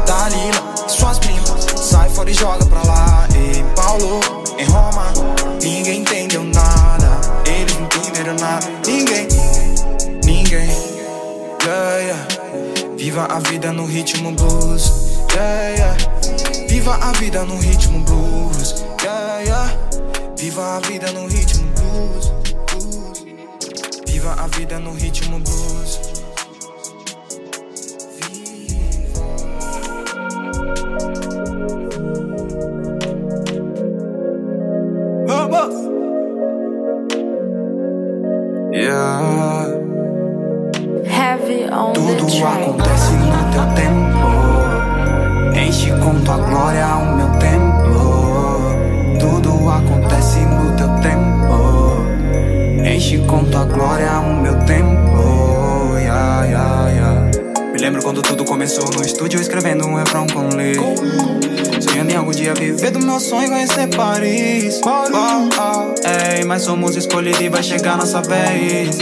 [0.06, 3.28] Dalila suas primas, sai fora e joga pra lá.
[3.34, 4.20] Ei, Paulo
[4.58, 5.12] em Roma,
[5.62, 7.20] ninguém entendeu nada.
[7.46, 8.66] Eles não entenderam nada.
[8.86, 9.28] Ninguém,
[10.24, 10.68] ninguém.
[11.62, 12.26] Yeah, yeah.
[12.96, 14.90] Viva a vida no ritmo blues.
[15.32, 15.96] Yeah, yeah.
[16.68, 18.84] Viva a vida no ritmo blues.
[19.02, 19.70] Yeah, yeah.
[20.36, 22.32] Viva a vida no ritmo blues.
[24.06, 25.99] Viva a vida no ritmo blues.
[41.94, 44.28] Tudo acontece no teu tempo.
[45.58, 49.18] Enche com tua glória o meu templo.
[49.18, 52.04] Tudo acontece no teu tempo.
[52.84, 55.98] Enche com tua glória o meu templo.
[55.98, 57.30] Yeah, yeah, yeah.
[57.72, 60.76] Me lembro quando tudo começou no estúdio escrevendo um refrão com Lee.
[62.00, 64.80] Sonhando em algum dia viver do meu sonho e conhecer Paris.
[64.82, 68.96] Oh, ei, mas somos escolhidos e vai chegar nossa vez.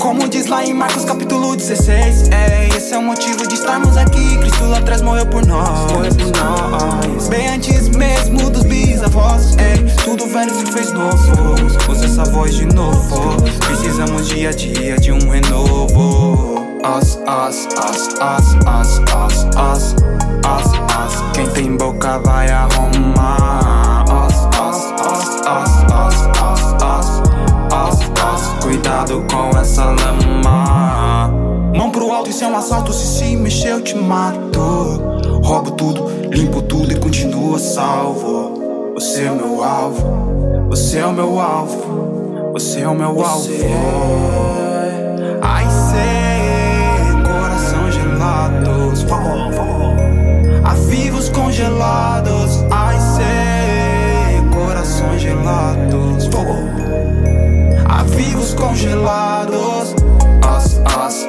[0.00, 4.38] Como diz lá em Marcos capítulo 16 Ei, esse é o motivo de estarmos aqui.
[4.38, 7.28] Cristo lá atrás morreu por nós, morreu por nós.
[7.28, 11.54] Bem antes mesmo dos bisavós Ei, tudo velho se fez novo.
[11.90, 13.36] Usa essa voz de novo.
[13.66, 16.72] Precisamos dia a dia de um renovo.
[16.82, 24.46] As, as, as, as, as, as, as, as, as Quem tem boca vai arrumar As,
[24.58, 27.22] as, as, as, as, as, as
[27.72, 31.28] as, as, cuidado com essa lama.
[31.74, 32.92] Mão pro alto, isso é um assalto.
[32.92, 34.60] Se se mexer, eu te mato.
[35.42, 38.92] Roubo tudo, limpo tudo e continuo salvo.
[38.94, 43.48] Você é o meu alvo, você é o meu alvo, você é o meu alvo.
[45.40, 46.21] Ai, sei,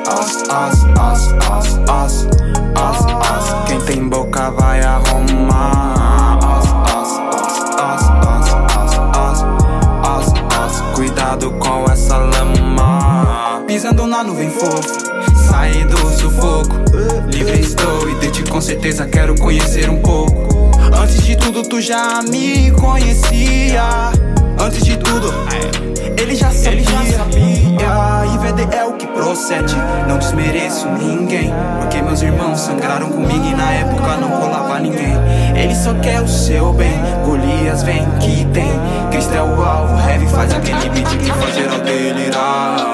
[0.08, 2.28] as, as, as, as, as,
[2.76, 3.68] as, as.
[3.68, 6.40] Quem tem boca vai arrumar.
[6.44, 7.12] As, as,
[7.80, 9.44] as, as, as, as,
[10.06, 10.82] as, as.
[10.96, 13.64] Cuidado com essa lama.
[13.68, 15.04] Pisando na nuvem fofa.
[15.50, 16.76] Saí do sufoco.
[17.28, 20.72] Livre estou e de ti com certeza quero conhecer um pouco.
[20.96, 24.12] Antes de tudo, tu já me conhecia.
[24.60, 25.34] Antes de tudo,
[26.18, 26.72] ele já sabia.
[26.72, 28.36] Ele já sabia.
[28.36, 29.76] IVD é o procede.
[30.08, 31.54] Não desmereço ninguém.
[31.80, 35.14] Porque meus irmãos sangraram comigo e na época não colava ninguém.
[35.56, 37.00] Ele só quer o seu bem.
[37.26, 38.72] Golias vem que tem.
[39.12, 39.98] Cristo é o alvo.
[40.10, 42.93] Heavy faz aquele beat que faz geral delirar.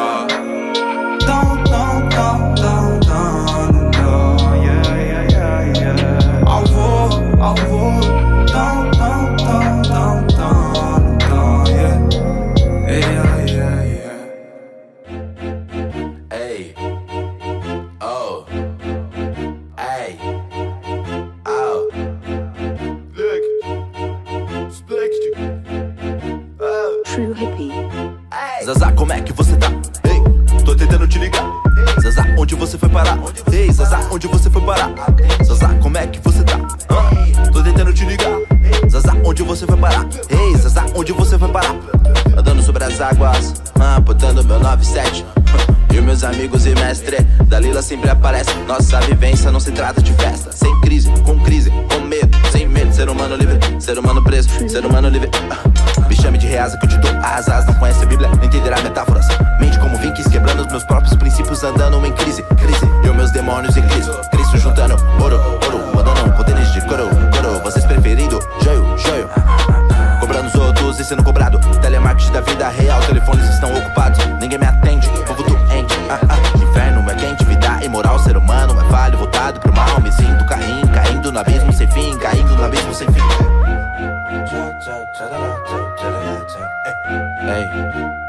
[85.19, 85.27] Ei,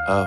[0.08, 0.26] oh,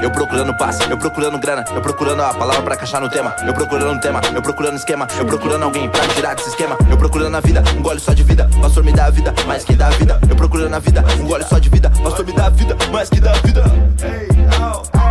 [0.00, 0.04] ei.
[0.04, 3.32] Eu procurando paz, eu procurando grana, eu procurando a palavra pra encaixar no tema.
[3.46, 6.76] Eu procurando um tema, eu procurando esquema, eu procurando alguém pra me tirar desse esquema.
[6.90, 9.62] Eu procurando a vida, um gole só de vida, pastor me dá a vida, mais
[9.62, 10.18] que dá a vida.
[10.28, 13.08] Eu procurando a vida, um gole só de vida, pastor me dá a vida, mais
[13.08, 13.62] que dá a vida.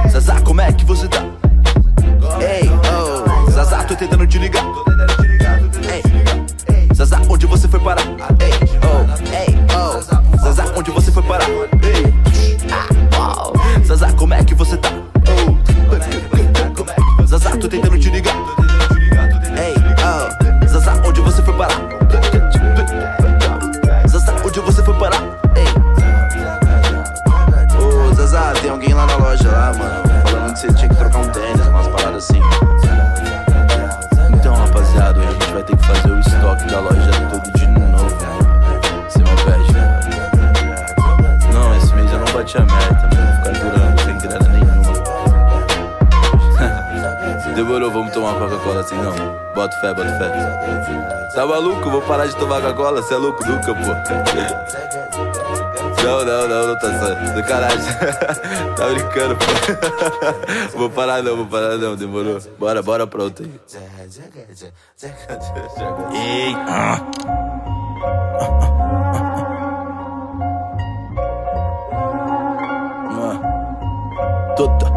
[0.10, 1.24] Zazá, como é que você tá?
[2.42, 4.66] Ei, oh, Zazá, tô tentando te ligar.
[5.90, 8.04] Ei, Zazá, onde você foi parar?
[8.42, 8.75] Ei,
[11.28, 11.75] but I
[48.86, 49.16] assim, não.
[49.54, 51.32] Bota fé, bota fé.
[51.34, 51.90] Tá maluco?
[51.90, 53.02] Vou parar de tomar Coca-Cola?
[53.02, 53.82] Você é louco nunca, pô.
[56.04, 57.08] Não, não, não, não tá só.
[57.34, 57.80] Sacanagem.
[58.78, 60.78] tá brincando, pô.
[60.78, 62.40] Vou parar não, vou parar não, demorou.
[62.60, 63.60] Bora, bora, pronto aí.
[66.14, 67.02] Ei, ah.
[74.58, 74.95] Ei, ah.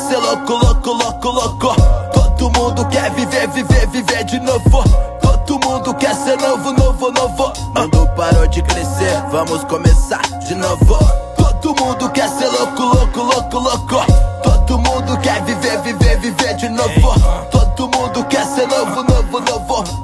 [0.00, 1.74] Ser louco, louco, louco, louco.
[2.12, 4.82] Todo mundo quer viver, viver, viver de novo.
[5.20, 7.52] Todo mundo quer ser novo, novo, novo.
[7.74, 10.98] Mundo parou de crescer, vamos começar de novo.
[11.36, 14.06] Todo mundo quer ser louco, louco, louco, louco.
[14.42, 17.14] Todo mundo quer viver, viver, viver de novo.
[17.50, 19.49] Todo mundo quer ser novo, novo, novo.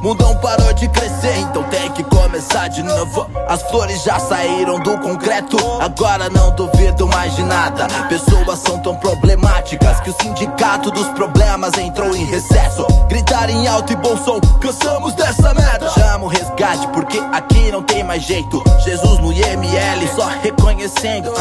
[0.02, 3.26] Mundão parou de crescer, então tem que começar de novo.
[3.48, 7.86] As flores já saíram do concreto, agora não duvido mais de nada.
[8.08, 12.86] Pessoas são tão problemáticas que o sindicato dos problemas entrou em recesso.
[13.08, 15.88] Gritar em alto e bom som, cansamos dessa merda.
[15.90, 18.62] Chama o resgate, porque aqui não tem mais jeito.
[18.84, 21.32] Jesus no IML, só reconhecendo.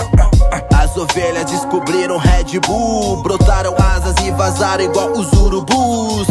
[0.74, 6.28] As ovelhas descobriram Red Bull, brotaram asas e vazaram igual os urubus.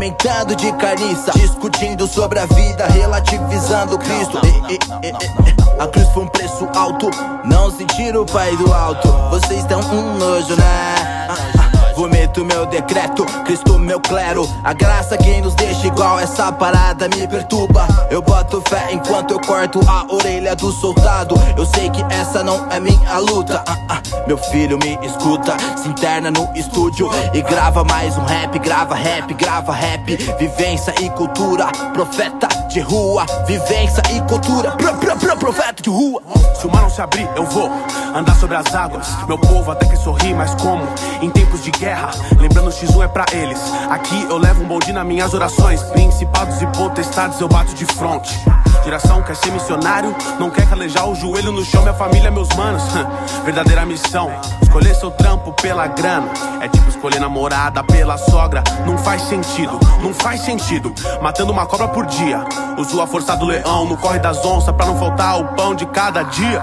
[0.00, 4.40] Se alimentando de carniça, discutindo sobre a vida, relativizando Cristo.
[4.46, 7.10] E, e, e, e, a cruz foi um preço alto,
[7.44, 9.08] não sentiram o pai do alto.
[9.28, 10.94] Vocês dão um nojo, né?
[11.28, 11.36] Ah,
[11.74, 11.79] ah.
[12.00, 14.48] Vomito meu decreto, Cristo meu clero.
[14.64, 17.86] A graça que nos deixa igual essa parada me perturba.
[18.10, 21.34] Eu boto fé enquanto eu corto a orelha do soldado.
[21.58, 23.62] Eu sei que essa não é minha luta.
[23.66, 24.00] Ah, ah.
[24.26, 28.58] Meu filho me escuta, se interna no estúdio e grava mais um rap.
[28.58, 30.16] Grava rap, grava rap.
[30.38, 33.26] Vivência e cultura, profeta de rua.
[33.46, 36.22] Vivência e cultura, pro, pro, pro, profeta de rua.
[36.58, 37.70] Se o mar não se abrir, eu vou
[38.14, 39.06] andar sobre as águas.
[39.26, 40.86] Meu povo até que sorri, mas como?
[41.20, 41.89] Em tempos de guerra.
[42.38, 43.58] Lembrando, X1 é pra eles.
[43.90, 45.82] Aqui eu levo um bonde nas minhas orações.
[45.82, 48.38] Principados e potestades eu bato de fronte.
[48.84, 52.82] Geração quer ser missionário, não quer calejar o joelho no chão, minha família, meus manos.
[53.44, 54.30] Verdadeira missão,
[54.62, 56.28] escolher seu trampo pela grana.
[56.60, 58.62] É tipo escolher namorada pela sogra.
[58.86, 60.94] Não faz sentido, não faz sentido.
[61.20, 62.44] Matando uma cobra por dia.
[62.78, 65.84] Uso a força do leão no corre das onças pra não faltar o pão de
[65.86, 66.62] cada dia.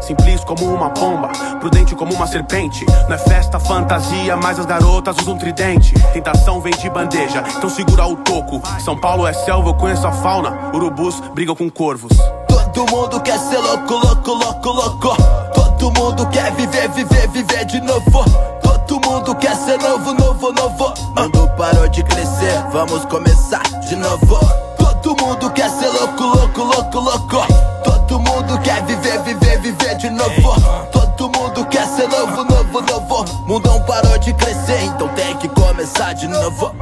[0.00, 1.28] Simples como uma pomba,
[1.60, 2.86] prudente como uma serpente.
[3.08, 5.94] Não é festa, fantasia, mas as garotas usam tridente.
[6.12, 8.62] Tentação vem de bandeja, então segura o toco.
[8.80, 10.70] São Paulo é selva, eu conheço a fauna.
[10.72, 12.12] Urubus brigam com corvos.
[12.48, 15.16] Todo mundo quer ser louco, louco, louco, louco.
[15.54, 18.24] Todo mundo quer viver, viver, viver de novo.
[18.62, 20.94] Todo mundo quer ser novo, novo, novo.
[21.16, 24.67] Mundo parou de crescer, vamos começar de novo.
[25.02, 27.46] Todo mundo quer ser louco, louco, louco, louco.
[27.84, 30.60] Todo mundo quer viver, viver, viver de novo.
[30.92, 33.24] Todo mundo quer ser novo, novo, novo.
[33.46, 36.74] Mundão parou de crescer, então tem que começar de novo.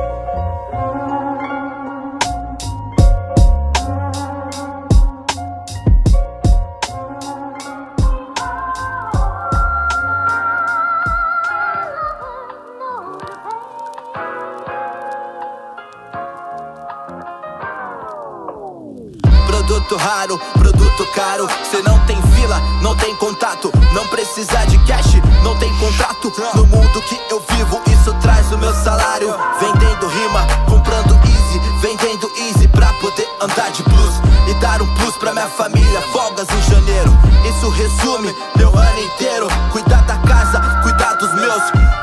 [19.76, 21.46] Produto raro, produto caro.
[21.70, 23.70] Cê não tem fila, não tem contato.
[23.92, 26.32] Não precisa de cash, não tem contrato.
[26.54, 29.36] No mundo que eu vivo, isso traz o meu salário.
[29.60, 31.60] Vendendo rima, comprando easy.
[31.82, 34.14] Vendendo easy pra poder andar de blues.
[34.48, 36.00] E dar um plus pra minha família.
[36.10, 37.10] Folgas em janeiro.
[37.44, 39.46] Isso resume meu ano inteiro.
[39.72, 41.62] Cuidar da casa, cuidar dos meus.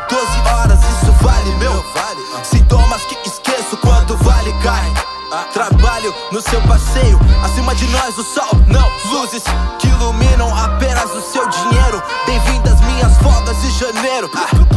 [0.09, 1.83] 12 horas, isso vale meu.
[2.43, 4.93] Sintomas que esqueço quando vale cai.
[6.03, 9.41] Trabalho no seu passeio, acima de nós o sol, não luzes
[9.79, 12.03] que iluminam apenas o seu dinheiro.
[12.25, 14.72] Bem-vindas minhas folgas de janeiro, Ah,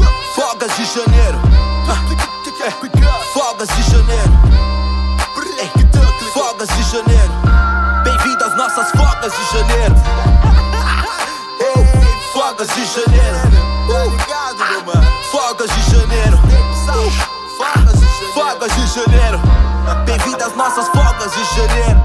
[21.57, 22.02] janeiro.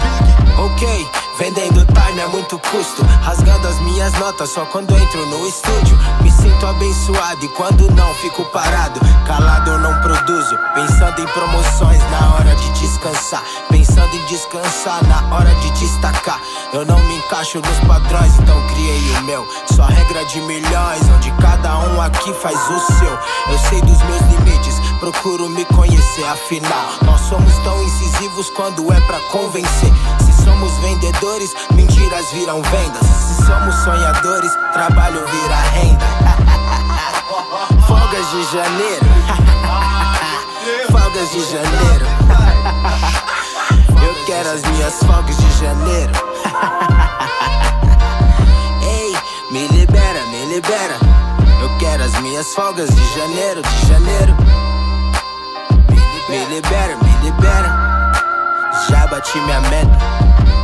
[0.58, 3.04] Ok, vendendo time é muito custo.
[3.24, 5.98] Rasgando as minhas notas só quando entro no estúdio.
[6.22, 9.00] Me sinto abençoado e quando não fico parado.
[9.26, 10.58] Calado eu não produzo.
[10.74, 13.44] Pensando em promoções na hora de descansar.
[13.70, 16.40] Pensando em descansar na hora de destacar.
[16.74, 19.48] Eu não me encaixo nos padrões, então criei o meu.
[19.76, 23.20] Só regra de milhões, onde cada um aqui faz o seu.
[23.52, 26.24] Eu sei dos meus limites, procuro me conhecer.
[26.26, 29.92] Afinal, nós somos tão incisivos quando é pra convencer.
[30.24, 33.06] Se somos vendedores, mentiras viram vendas.
[33.08, 36.06] Se somos sonhadores, trabalho vira renda.
[37.88, 39.06] Folgas de janeiro.
[40.92, 42.06] Folgas de janeiro.
[44.06, 46.14] Eu quero as minhas folgas de janeiro.
[48.84, 49.16] Ei,
[49.52, 50.96] me libera, me libera.
[51.62, 54.71] Eu quero as minhas folgas de janeiro, de janeiro.
[56.32, 58.14] Me libera, me libera.
[58.88, 60.61] Já bati minha meta.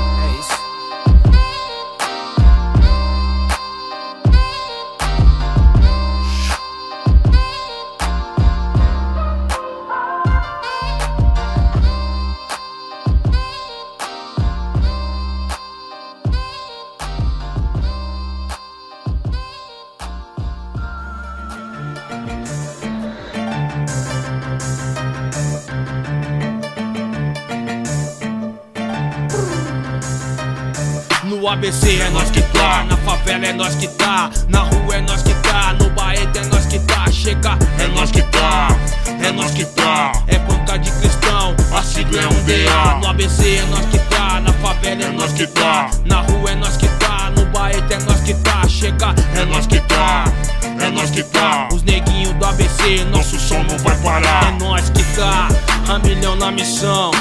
[31.48, 35.02] No ABC é nós que tá, na favela é nós que tá, na rua é
[35.02, 38.68] nós que tá, no baeta é nós que tá, chega, é nós que tá,
[39.24, 43.00] é nós que tá, é banca de cristão, a sigla é um DA.
[43.00, 46.56] No ABC é nós que tá, na favela é nós que tá, na rua é
[46.56, 50.26] nós que tá, no baeta é nós que tá, chega, é nós que tá.
[50.82, 54.50] É nós que tá, os neguinhos do ABC, nosso som não vai parar.
[54.50, 55.48] É nós que tá,
[55.88, 57.12] a milhão na missão.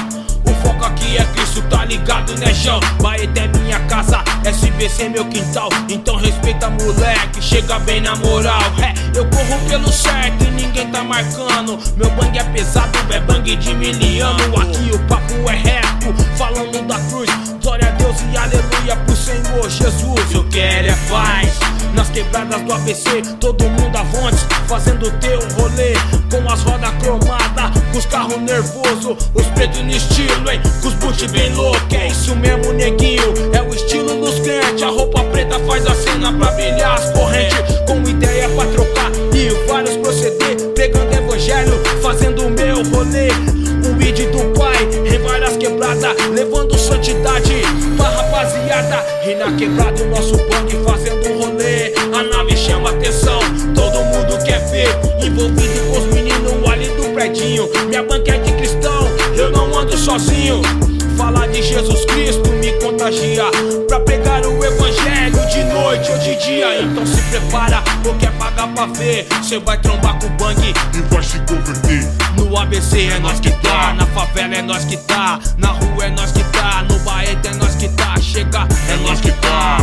[0.67, 2.81] Foco aqui é Cristo, tá ligado, né, João?
[3.01, 5.69] Baeta é minha casa, SBC é meu quintal.
[5.87, 8.59] Então respeita, moleque, chega bem na moral.
[8.83, 11.79] É, eu corro pelo certo e ninguém tá marcando.
[11.95, 14.59] Meu bang é pesado, é bang de miliano.
[14.59, 17.29] Aqui o papo é reto, falando da cruz.
[17.63, 20.33] Glória a Deus e aleluia pro Senhor Jesus.
[20.33, 21.76] Eu quero é paz.
[21.93, 25.93] Nas quebradas do ABC, todo mundo avante, fazendo teu rolê.
[26.29, 30.61] Com as rodas cromadas, com os carros nervosos, os pretos no estilo, hein?
[30.81, 33.33] Com os boot bem louco, é isso mesmo, neguinho.
[33.53, 37.57] É o estilo dos crentes, a roupa preta faz a cena pra brilhar as correntes.
[37.87, 43.29] Com ideia pra trocar e vários proceder, pegando evangelho, fazendo o meu rolê.
[43.87, 44.77] O id do pai,
[45.13, 47.61] em várias quebradas, levando santidade
[47.95, 49.03] pra rapaziada.
[49.25, 51.93] E na quebrada o nosso bang fazendo rolê.
[52.13, 53.39] A nave chama atenção,
[53.73, 54.89] todo mundo quer ver.
[55.25, 57.69] Envolvido com os meninos ali do predinho.
[57.87, 60.61] Minha banca é de cristão, eu não ando sozinho.
[61.17, 63.45] Falar de Jesus Cristo me contagia
[63.87, 68.67] Pra pregar o evangelho de noite ou de dia Então se prepara, porque é pagar
[68.67, 73.17] pra ver Cê vai trombar com o bang e vai se converter No ABC é
[73.17, 76.43] nós que tá, na favela é nós que tá Na rua é nós que
[76.77, 79.77] tá, no baeta é nós que tá Chega, é nós que tá,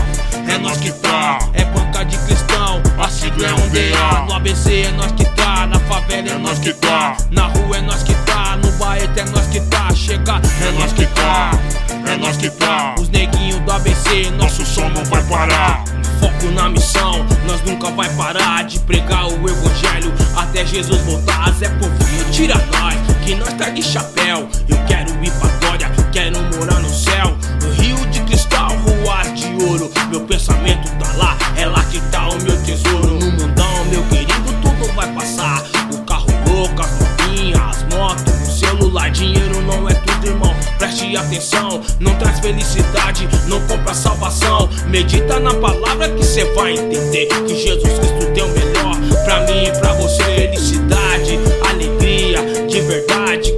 [0.49, 1.39] é nós que tá.
[1.55, 5.67] É banca de cristão, a sigla é um DA No ABC é nós que tá,
[5.67, 7.17] na favela é nós que tá.
[7.31, 10.93] Na rua é nós que tá, no baeta é nós que tá Chega, é nós
[10.93, 11.51] que tá,
[12.07, 12.95] é nós que tá.
[12.99, 15.85] Os neguinhos do ABC, nosso som não vai parar.
[16.21, 21.53] Foco na missão, nós nunca vai parar de pregar o evangelho até Jesus voltar.
[21.53, 24.49] Zé Povinho, tira nós, que nós tá de chapéu.
[24.69, 25.54] Eu quero ir pra
[26.15, 27.37] quero morar no céu.
[27.61, 29.91] No Rio de cristal, ruas de ouro.
[30.09, 33.19] Meu pensamento tá lá, é lá que tá o meu tesouro.
[33.19, 35.65] No mundão, meu querido, tudo vai passar.
[35.93, 40.55] O carro louco, as novinhas, as motos, o celular, dinheiro não é tudo, irmão.
[40.79, 44.71] Preste atenção, não traz felicidade, não compra salvação.
[44.87, 49.73] Medita na palavra que cê vai entender que Jesus Cristo o melhor pra mim e
[49.81, 50.23] pra você.
[50.23, 53.53] Felicidade, alegria, de verdade,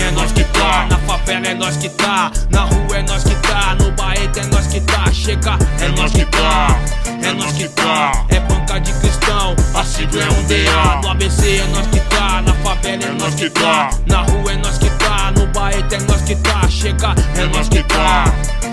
[0.00, 3.34] é nós que tá, na favela é nós que tá, na rua é nós que
[3.36, 5.12] tá, no baeta é nós que tá.
[5.12, 6.78] Chega, é nós que tá,
[7.22, 8.24] é nós que tá.
[8.28, 11.00] É banca de cristão, a sigla é um DA.
[11.02, 14.56] No ABC é nós que tá, na favela é nós que tá, na rua é
[14.56, 16.68] nós que tá, no baeta é nós que tá.
[16.68, 18.24] Chega, é nós que tá,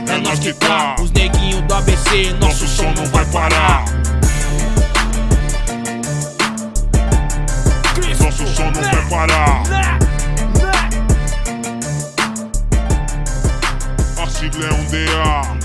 [0.07, 0.95] é nós que tá.
[0.99, 3.85] Os neguinhos do ABC, nosso som não vai parar.
[8.19, 10.10] Nosso som não vai parar.
[14.41, 15.60] A sigla é um DA.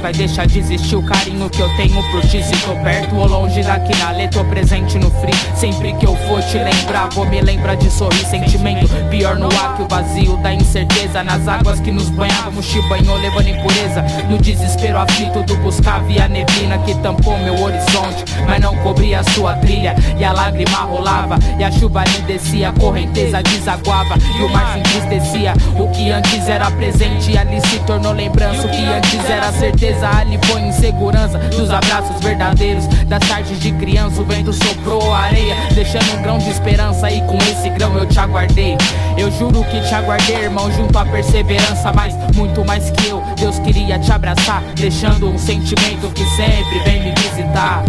[0.00, 2.42] Vai deixar de existir o carinho que eu tenho por ti.
[2.42, 5.34] Se tô perto ou longe daqui na letra, tô presente no free.
[5.54, 8.24] Sempre que eu for te lembrar, vou me lembrar de sorrir.
[8.24, 11.22] Sentimento pior no ar que o vazio da incerteza.
[11.22, 14.02] Nas águas que nos banhávamos, te banhou levando impureza.
[14.28, 19.24] No desespero aflito do buscar via neblina que tampou meu horizonte, mas não cobria a
[19.24, 19.94] sua trilha.
[20.18, 24.72] E a lágrima rolava, e a chuva ali descia, a correnteza desaguava, e o mar
[24.72, 25.52] se entristecia.
[25.78, 28.66] O que antes era presente, ali se tornou lembrança.
[28.66, 31.38] O que antes era certeza, ali foi insegurança.
[31.38, 36.38] Dos abraços verdadeiros, das tardes de criança, o vento soprou a areia, deixando um grão
[36.38, 37.10] de esperança.
[37.10, 38.76] E com esse grão eu te aguardei.
[39.16, 41.92] Eu juro que te aguardei, irmão, junto à perseverança.
[41.92, 47.02] Mas muito mais que eu, Deus queria te abraçar, deixando um sentimento que sempre vem
[47.02, 47.84] me visitar.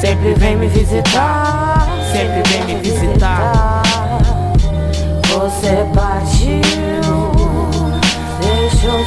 [0.00, 3.82] Sempre vem me visitar, sempre vem me visitar.
[5.28, 6.60] Você partiu,
[8.40, 8.98] deixou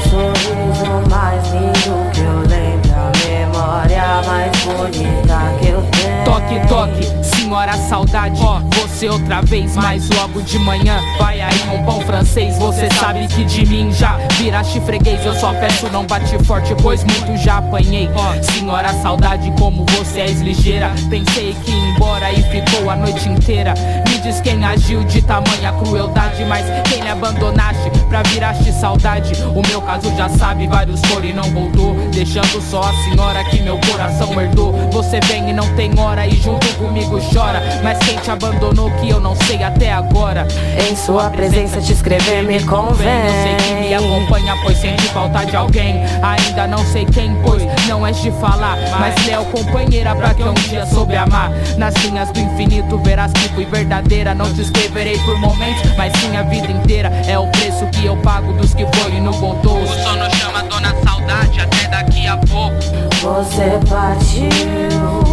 [0.56, 0.63] um
[1.10, 6.24] mais lindo que eu lembro, a memória mais bonita que eu tenho.
[6.26, 7.23] Toque, toque
[7.54, 8.42] senhora saudade.
[8.82, 12.58] Você outra vez, mas logo de manhã vai aí um pão francês.
[12.58, 15.24] Você sabe que de mim já viraste freguês.
[15.24, 18.10] Eu só peço, não bate forte, pois muito já apanhei.
[18.42, 20.92] Senhora saudade, como você és ligeira.
[21.12, 23.76] Pensei que ia embora e ficou a noite inteira.
[24.10, 29.34] Me diz quem agiu de tamanha crueldade, mas quem lhe abandonaste pra viraste saudade.
[29.56, 31.94] O meu caso já sabe, vários foram e não voltou.
[32.12, 34.74] Deixando só a senhora que meu coração herdou.
[34.92, 37.43] Você vem e não tem hora e junto comigo chora.
[37.84, 40.48] Mas quem te abandonou que eu não sei até agora.
[40.90, 43.08] Em sua presença te escrever me convém.
[43.08, 46.02] Eu sei que me acompanha, pois sente falta de alguém.
[46.22, 48.78] Ainda não sei quem, pois não és de falar.
[49.00, 51.52] Mas leal companheira pra que um dia soube amar.
[51.78, 54.34] Nas linhas do infinito verás que fui verdadeira.
[54.34, 57.10] Não te escreverei por momentos, mas sim a vida inteira.
[57.28, 59.82] É o preço que eu pago dos que foram e não voltou.
[59.82, 63.04] O sono chama Dona Saudade até daqui a pouco.
[63.22, 65.33] Você partiu,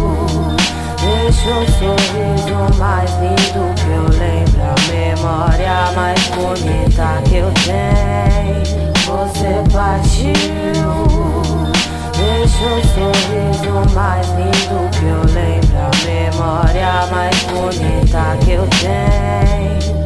[1.21, 8.91] deixou o sorriso mais lindo que eu lembro, a memória mais bonita que eu tenho.
[9.05, 10.33] Você partiu,
[12.17, 20.00] deixou o sorriso mais lindo que eu lembro, a memória mais bonita que eu tenho.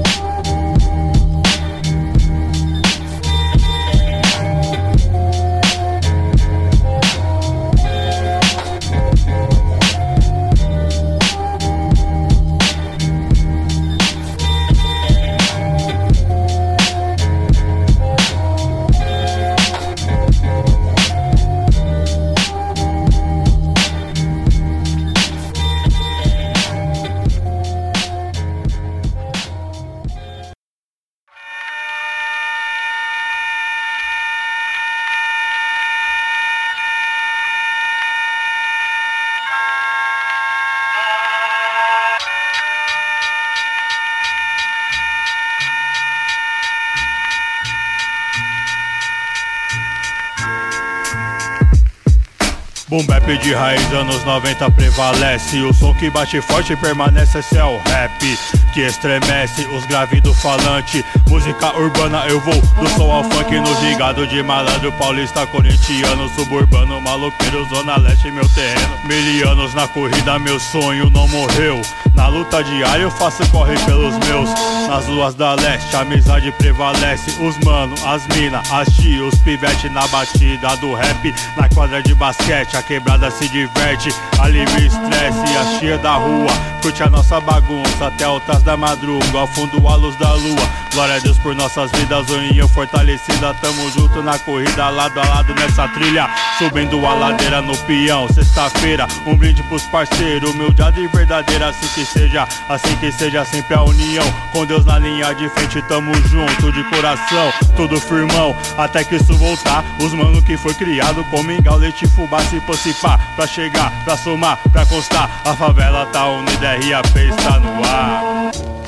[53.35, 55.61] Bap de raiz, anos 90 prevalece.
[55.61, 58.37] O som que bate forte permanece, esse é o rap
[58.73, 61.03] Que estremece os graves do falante.
[61.29, 67.01] Música urbana eu vou do som ao funk No gigado de malandro, paulista, corintiano Suburbano,
[67.01, 68.97] maloqueiro, zona leste, meu terreno.
[69.05, 71.81] Mil anos na corrida, meu sonho não morreu.
[72.13, 74.49] Na luta diária eu faço corre pelos meus
[74.87, 77.31] Nas ruas da leste, a amizade prevalece.
[77.41, 82.13] Os mano, as mina, as tia, os pivete Na batida do rap, na quadra de
[82.13, 84.09] basquete A quebrada se diverte,
[84.39, 89.39] alivia o estresse A tia da rua, curte a nossa bagunça Até altas da madruga,
[89.39, 93.53] ao fundo a luz da lua Glória a Deus por nossas vidas, união fortalecida.
[93.55, 96.25] Tamo junto na corrida, lado a lado nessa trilha.
[96.57, 99.05] Subindo a ladeira no peão, sexta-feira.
[99.27, 101.67] Um brinde pros parceiros, humildade e verdadeira.
[101.67, 104.23] Assim que seja, assim que seja sempre a união.
[104.53, 107.51] Com Deus na linha de frente, tamo junto de coração.
[107.75, 109.83] Tudo firmão, até que isso voltar.
[109.99, 114.57] Os mano que foi criado com mingau, leite, fubá, se pocipar Pra chegar, pra somar,
[114.71, 115.29] pra constar.
[115.43, 118.85] A favela tá unida, RAP está no ar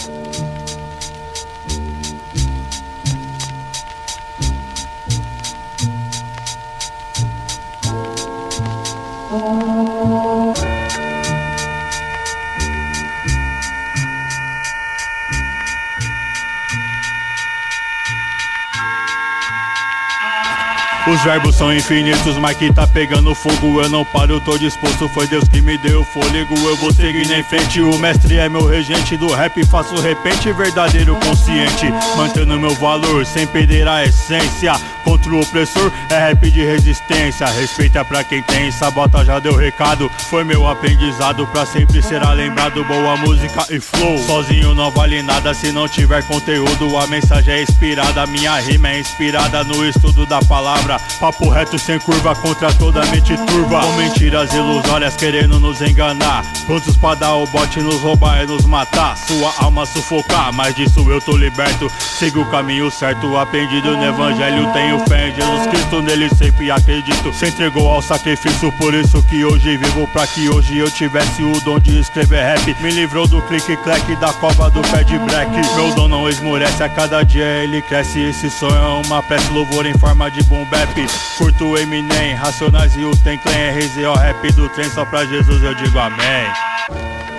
[21.10, 25.26] Os verbos são infinitos, mas que tá pegando fogo Eu não paro, tô disposto, foi
[25.26, 29.16] Deus que me deu fôlego Eu vou seguir em frente, o mestre é meu regente
[29.16, 31.86] Do rap faço repente, verdadeiro consciente
[32.18, 34.74] Mantendo meu valor, sem perder a essência
[35.08, 40.12] Contra o opressor, é rap de resistência Respeita pra quem tem, sabota já deu recado
[40.30, 44.18] Foi meu aprendizado, pra sempre será lembrado Boa música e flow.
[44.18, 49.00] Sozinho não vale nada se não tiver conteúdo A mensagem é inspirada, minha rima é
[49.00, 51.00] inspirada No estudo da palavra.
[51.22, 56.44] Papo reto sem curva contra toda mente turva Com mentiras ilusórias querendo nos enganar.
[56.66, 59.16] Prontos pra dar o bote, nos roubar e nos matar.
[59.18, 61.90] Sua alma sufocar, mas disso eu tô liberto.
[62.00, 67.34] Sigo o caminho certo, aprendido no evangelho Tenho fé em Jesus Cristo, nele sempre acredito.
[67.34, 71.60] Se entregou ao sacrifício, por isso que hoje vivo Pra que hoje eu tivesse o
[71.62, 72.76] dom de escrever rap.
[72.82, 76.90] Me livrou do clique-clack da cova do pé de black Meu dom não esmorece, a
[76.90, 78.20] cada dia ele cresce.
[78.20, 81.08] Esse sonho é uma prece, louvor em forma de boom bap.
[81.38, 85.74] Curto Eminem, Racionais e o Ten Clan RZO, rap do trem Só pra Jesus eu
[85.76, 87.37] digo amém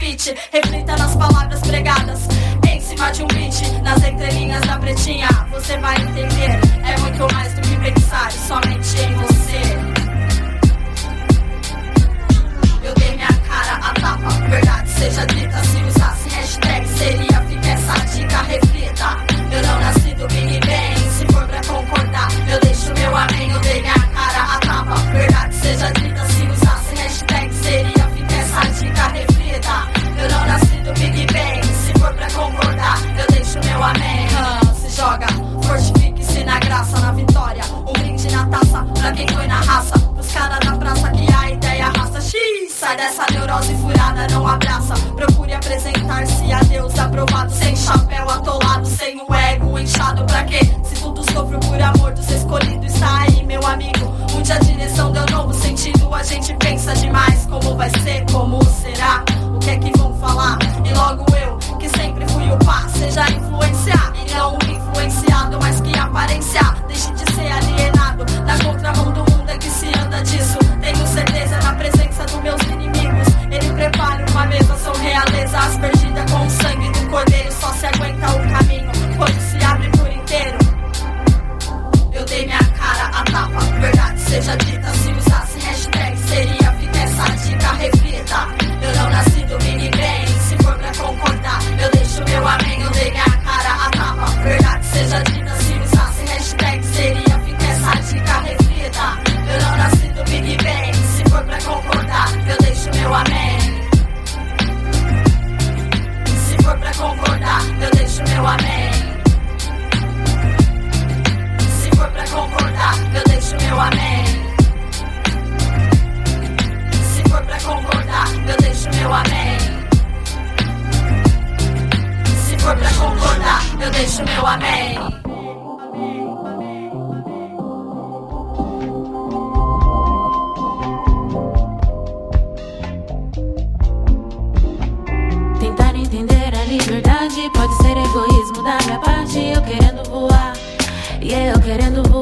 [0.00, 0.34] repeat.
[0.52, 2.20] Reflita nas palavras pregadas.
[2.66, 6.58] Em cima de um beat, nas entrelinhas da pretinha, você vai entender.
[6.84, 8.79] É muito mais do que pensar, somente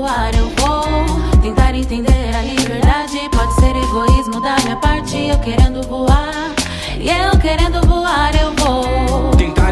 [0.09, 1.41] voar, eu vou.
[1.43, 5.29] Tentar entender a liberdade pode ser egoísmo da minha parte.
[5.29, 6.55] Eu querendo voar,
[6.99, 8.88] e eu querendo voar, eu vou.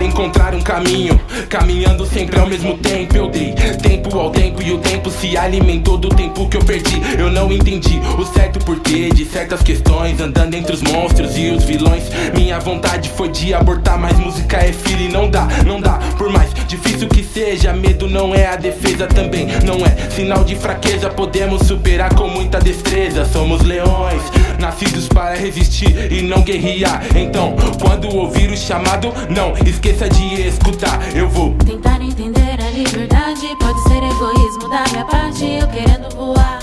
[0.07, 3.17] Encontrar um caminho, caminhando sempre ao mesmo tempo.
[3.17, 3.53] Eu dei
[3.83, 7.01] tempo ao tempo e o tempo se alimentou do tempo que eu perdi.
[7.19, 11.65] Eu não entendi o certo porquê de certas questões, andando entre os monstros e os
[11.65, 12.05] vilões.
[12.35, 15.99] Minha vontade foi de abortar, mas música é filho e não dá, não dá.
[16.17, 20.55] Por mais difícil que seja, medo não é a defesa também, não é sinal de
[20.55, 21.11] fraqueza.
[21.11, 23.25] Podemos superar com muita destreza.
[23.25, 24.23] Somos leões,
[24.59, 27.05] nascidos para resistir e não guerrear.
[27.15, 31.01] Então, quando ouvir o chamado, não esqueça de escutar.
[31.15, 35.45] Eu vou Tentar entender a liberdade pode ser egoísmo da minha parte.
[35.45, 36.59] Eu querendo voar,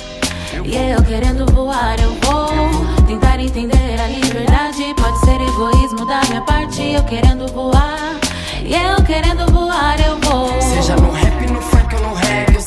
[0.63, 3.05] e eu querendo voar, eu vou.
[3.05, 6.81] Tentar entender a liberdade pode ser egoísmo da minha parte.
[6.93, 8.19] Eu querendo voar,
[8.63, 10.61] e eu querendo voar, eu vou.
[10.61, 11.11] Seja no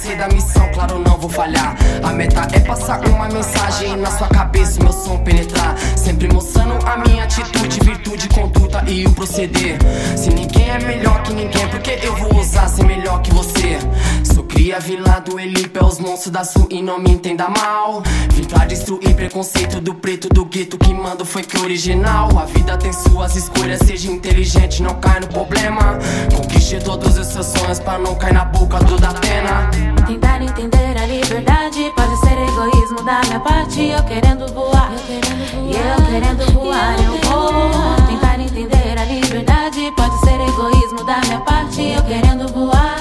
[0.06, 1.76] sei da missão, claro, não vou falhar.
[2.02, 5.76] A meta é passar uma mensagem na sua cabeça, o meu som penetrar.
[5.96, 9.78] Sempre mostrando a minha atitude, virtude, conduta e o proceder.
[10.16, 13.78] Se ninguém é melhor que ninguém, porque eu vou usar ser melhor que você.
[14.24, 18.02] Sou cria, vilã do Elipe, é os monstros da sul e não me entenda mal.
[18.32, 22.30] Vim pra destruir preconceito do preto do gueto, que mando foi que original.
[22.38, 25.98] A vida tem suas escolhas, seja inteligente, não cai no problema.
[26.34, 29.70] Conquiste todos os seus sonhos pra não cair na boca do da pena.
[30.06, 33.82] Tentar entender a liberdade pode ser egoísmo da minha parte.
[33.88, 38.06] Eu querendo voar, e eu querendo voar, eu vou.
[38.06, 41.82] Tentar entender a liberdade pode ser egoísmo da minha parte.
[41.82, 42.95] Eu querendo voar,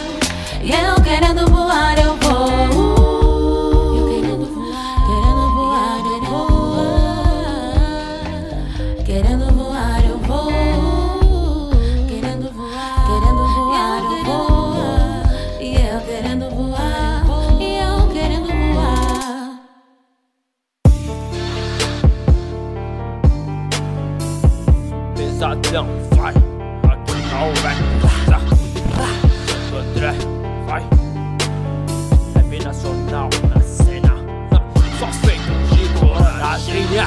[0.66, 2.48] e Eu querendo voar, eu vou.
[4.10, 6.50] Querendo voar, querendo voar, eu vou.
[9.06, 10.50] Querendo voar, eu vou.
[12.08, 14.74] Querendo voar, querendo voar, eu vou.
[15.62, 17.24] E eu querendo voar,
[17.60, 19.62] e eu querendo voar.
[25.16, 25.86] Pesadão,
[26.16, 26.34] vai.
[26.92, 27.54] Aqui não
[30.32, 30.35] é
[32.66, 34.16] na cena.
[35.00, 37.06] Só feito de coragem, né?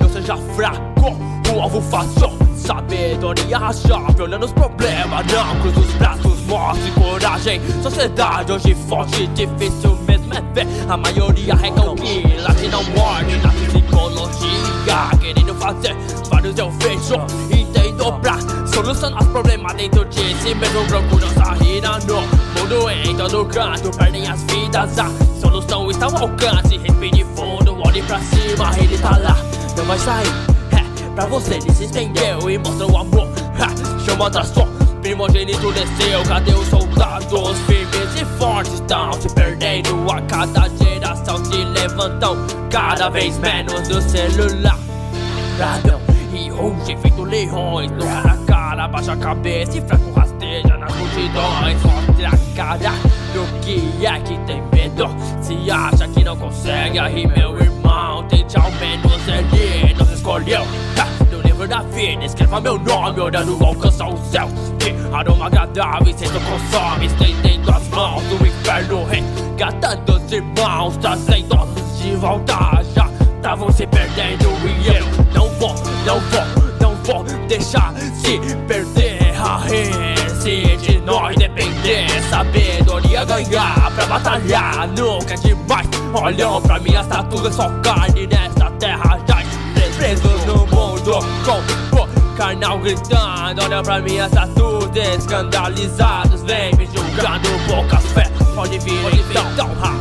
[0.00, 1.16] Não seja fraco,
[1.52, 2.30] o alvo fácil.
[2.54, 5.26] Sabedoria razoável, olhando os problemas.
[5.26, 7.60] Não cruza os braços, mostre coragem.
[7.82, 10.68] Sociedade hoje forte, difícil mesmo é ver.
[10.88, 15.18] A maioria recalcula que não morde na psicologia.
[15.20, 15.96] Querendo fazer
[16.30, 17.16] vários eu vejo.
[17.50, 18.36] Entendo pra
[18.82, 20.84] solucionar os problemas dentro de si mesmo.
[20.86, 22.20] Procuram sair no
[22.60, 23.90] mundo em todo canto.
[23.96, 25.10] Perdem as vidas, a
[25.40, 26.76] solução está ao alcance.
[26.78, 29.36] Respire fundo, olhe pra cima, ele tá lá.
[29.76, 30.28] Não vai sair.
[30.72, 33.28] É, pra você ele se estendeu e mostra o amor.
[33.58, 34.68] Ha, chama som,
[35.00, 36.22] primogênito desceu.
[36.28, 38.74] Cadê os soldados firmes e fortes?
[38.74, 41.44] Estão se perdendo a cada geração.
[41.44, 42.36] Se levantam
[42.70, 44.78] cada vez menos do celular.
[45.58, 46.00] Radão
[46.34, 47.90] e ruge feito leões.
[47.92, 48.51] No a
[48.82, 51.82] cara, baixa a cabeça e fraco rasteja nas multidões.
[51.82, 52.92] Mostra a cara
[53.32, 55.08] do que é que tem medo.
[55.40, 60.62] Se acha que não consegue, aí meu irmão, tente ao menos ele nos escolheu.
[60.98, 64.48] Ha, No livro da vida, escreva meu nome, orando alcançar o céu.
[64.78, 71.68] Que aroma agradável, sendo consome, estendendo as mãos do inferno, resgatando os irmãos, trazendo
[72.00, 72.82] de volta.
[72.94, 75.74] Já estavam se perdendo e eu não vou,
[76.04, 76.61] não vou,
[77.04, 79.22] vou deixar se perder.
[80.40, 85.88] Se de nós depender, sabedoria ganhar pra batalhar nunca é demais.
[86.14, 89.42] Olham pra minha estatura, só carne nessa terra já
[90.02, 93.62] presos no mundo com o carnal gritando.
[93.62, 98.28] Olham pra minha estatura, escandalizados, vem me julgando, pouca fé.
[98.54, 98.98] Pode vir
[99.30, 99.48] então,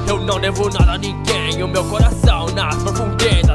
[0.07, 1.61] eu não devo nada a ninguém.
[1.63, 3.50] O meu coração nas profundezas,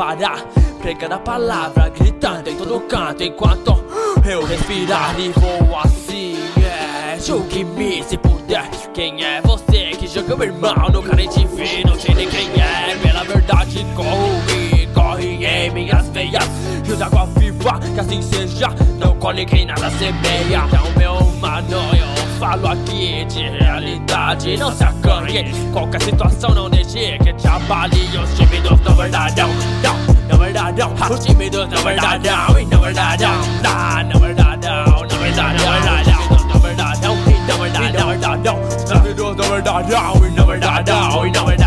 [0.00, 0.40] parar.
[0.80, 3.84] Pregando a palavra, gritando em todo canto Enquanto
[4.24, 8.66] eu respirar e vou assim é, Julgue-me se puder.
[8.94, 10.88] Quem é você que joga meu irmão?
[10.90, 12.96] Nunca nem te vi, não sei nem quem é.
[13.02, 16.48] Pela verdade corre, corre em minhas veias.
[16.82, 18.68] Rios água viva, que assim seja.
[18.98, 20.64] Não colhe quem nada semeia.
[20.66, 22.09] Então meu mano, eu
[22.40, 28.00] falo aqui de realidade Não se acanhe, qualquer situação não deixe Que te abale.
[28.18, 29.50] Os tímidos não verdadão
[29.82, 34.18] Não na verdade não, os tímidos na verdade não, e na verdade não, na, na
[34.18, 38.84] verdade não, na verdade não, na verdade não, na verdade não, na verdade não, os
[38.84, 41.59] tímidos na verdade não, e na verdade não, e na verdade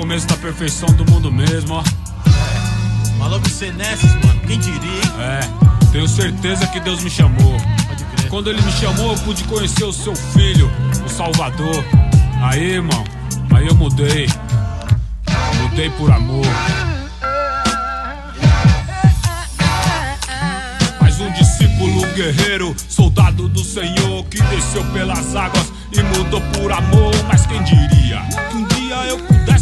[0.00, 1.84] começo da perfeição do mundo mesmo, ó.
[3.18, 5.12] Maluco ser nesses, mano, quem diria, hein?
[5.20, 5.40] É,
[5.92, 7.60] tenho certeza que Deus me chamou.
[8.30, 10.70] Quando ele me chamou, eu pude conhecer o seu filho,
[11.04, 11.84] o Salvador.
[12.42, 13.04] Aí, irmão,
[13.54, 14.26] aí eu mudei.
[15.60, 16.46] Mudei por amor.
[20.98, 27.12] Mais um discípulo, guerreiro, soldado do Senhor que desceu pelas águas e mudou por amor.
[27.28, 29.59] Mas quem diria que um dia eu pudesse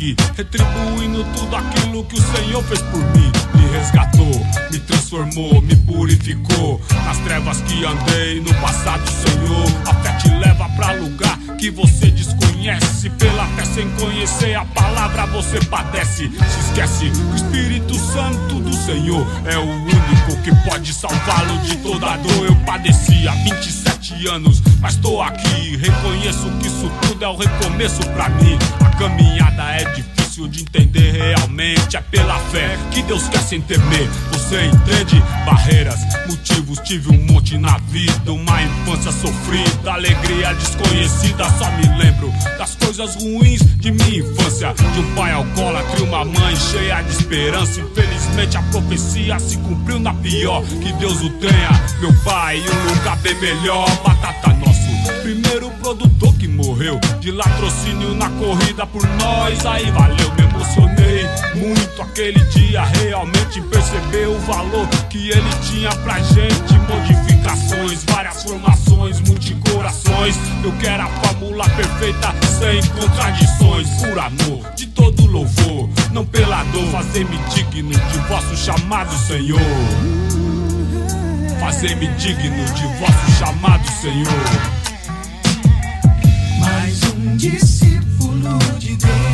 [0.00, 3.30] aqui, retribuindo tudo aquilo que o Senhor fez por mim?
[3.54, 6.80] Me resgatou, me transformou, me purificou.
[7.04, 12.10] Nas trevas que andei no passado, Senhor, a fé te leva pra lugar que você
[12.10, 13.10] desconhece.
[13.10, 16.30] Pela fé sem conhecer a palavra, você padece.
[16.30, 21.76] Se esquece que o Espírito Santo do Senhor é o único que pode salvá-lo de
[21.76, 22.46] toda dor.
[22.46, 25.76] Eu padeci há 27 anos, mas tô aqui.
[25.76, 28.58] Reconheço que isso tudo é o recomeço pra mim.
[28.80, 31.96] A caminhada é difícil de entender realmente.
[31.96, 34.08] É pela fé que Deus quer sem temer.
[34.32, 35.20] Você entende?
[35.44, 38.32] Barreiras, motivos, tive um monte na vida.
[38.32, 41.44] Uma infância sofrida, alegria desconhecida.
[41.58, 44.72] Só me lembro das coisas ruins de minha infância.
[44.72, 47.80] De um pai alcoólatra e uma mãe cheia de esperança.
[47.80, 50.62] Infelizmente a profecia se cumpriu na pior.
[50.62, 51.70] Que Deus o tenha,
[52.00, 53.90] meu pai, um lugar bem melhor.
[54.02, 54.59] Batata
[56.90, 59.64] morreu de latrocínio na corrida por nós.
[59.66, 62.82] Aí valeu, me emocionei muito aquele dia.
[62.82, 66.74] Realmente percebeu o valor que ele tinha pra gente.
[66.88, 70.36] Modificações, várias formações, multicorações.
[70.64, 73.88] Eu quero a fórmula perfeita, sem contradições.
[74.00, 76.86] Por amor, de todo louvor, não pela dor.
[76.90, 79.60] Fazer-me digno de vosso chamado, Senhor.
[81.60, 84.79] Fazer-me digno de vosso chamado, Senhor.
[87.40, 89.29] Discípulo de Deus.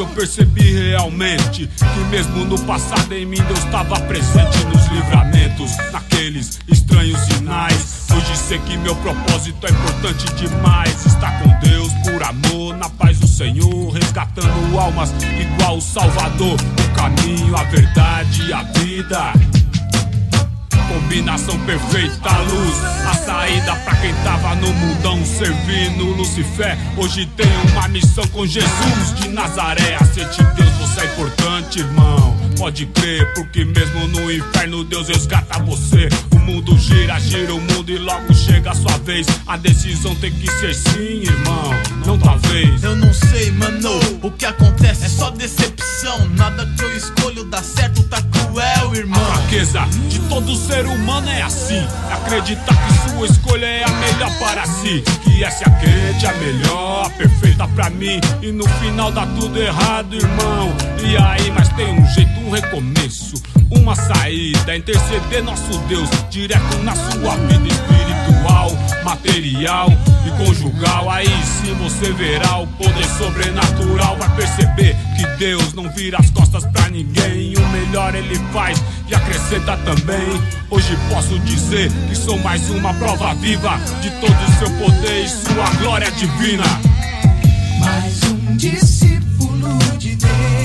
[0.00, 6.58] Eu percebi realmente que mesmo no passado em mim Deus estava presente nos livramentos, naqueles
[6.68, 8.06] estranhos sinais.
[8.10, 11.04] Hoje sei que meu propósito é importante demais.
[11.04, 16.56] Estar com Deus por amor, na paz do Senhor, resgatando almas igual o Salvador.
[16.56, 19.59] O caminho, a verdade e a vida.
[20.90, 26.76] Combinação perfeita, a luz, a saída pra quem tava no mundão servindo Lucifer.
[26.96, 29.96] Hoje tem uma missão com Jesus de Nazaré.
[30.00, 32.36] Aceite Deus, você é importante, irmão.
[32.58, 36.08] Pode crer, porque mesmo no inferno Deus resgata você.
[36.32, 39.28] O mundo gira, gira o mundo e logo chega a sua vez.
[39.46, 41.70] A decisão tem que ser sim, irmão,
[42.04, 42.82] não talvez.
[42.82, 46.28] Eu não sei, mano, o que acontece é só decepção.
[46.30, 48.20] Nada que eu escolho dá certo, tá
[48.50, 49.20] cruel, irmão.
[49.20, 51.86] A fraqueza de todo ser humano é assim.
[52.12, 55.02] Acreditar que sua escolha é a melhor para si.
[55.22, 58.20] Que essa é a a melhor, a perfeita pra mim.
[58.42, 60.74] E no final dá tudo errado, irmão.
[61.02, 63.34] E aí, mas tem um jeito, um recomeço.
[63.70, 68.09] Uma saída, interceder nosso Deus direto na sua vida espiritual,
[69.04, 69.88] material
[70.26, 71.10] e conjugal.
[71.10, 74.16] Aí sim você verá o poder sobrenatural.
[74.16, 77.54] Vai perceber que Deus não vira as costas pra ninguém.
[77.56, 80.40] O melhor ele faz e acrescenta também.
[80.70, 85.28] Hoje posso dizer que sou mais uma prova viva de todo o seu poder e
[85.28, 86.64] sua glória divina.
[87.80, 90.59] Mais um discípulo de Deus.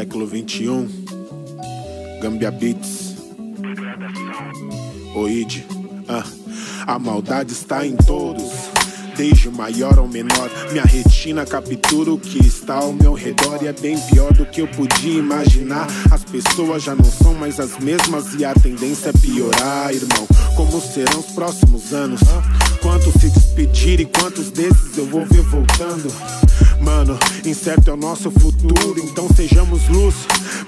[0.00, 0.88] Século 21.
[2.22, 3.16] Gambia Beats.
[5.14, 5.66] Oide.
[6.08, 6.24] Ah.
[6.86, 8.50] A maldade está em todos.
[9.14, 13.66] Desde o maior ao menor, minha retina captura o que está ao meu redor e
[13.66, 15.86] é bem pior do que eu podia imaginar.
[16.10, 20.26] As pessoas já não são mais as mesmas e a tendência é piorar, irmão.
[20.56, 22.20] Como serão os próximos anos?
[22.80, 26.10] Quantos se despedir e quantos desses eu vou ver voltando?
[26.80, 30.14] Mano, incerto é o nosso futuro, então sejamos luz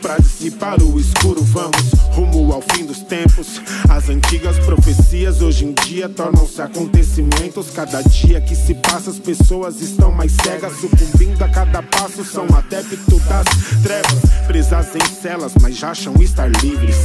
[0.00, 1.42] pra dissipar o escuro.
[1.42, 3.60] Vamos rumo ao fim dos tempos.
[3.88, 7.70] As antigas profecias hoje em dia tornam-se acontecimentos.
[7.70, 12.24] Cada dia que se passa, as pessoas estão mais cegas, sucumbindo a cada passo.
[12.24, 13.46] São adeptos das
[13.82, 16.96] trevas, presas em celas, mas já acham estar livres.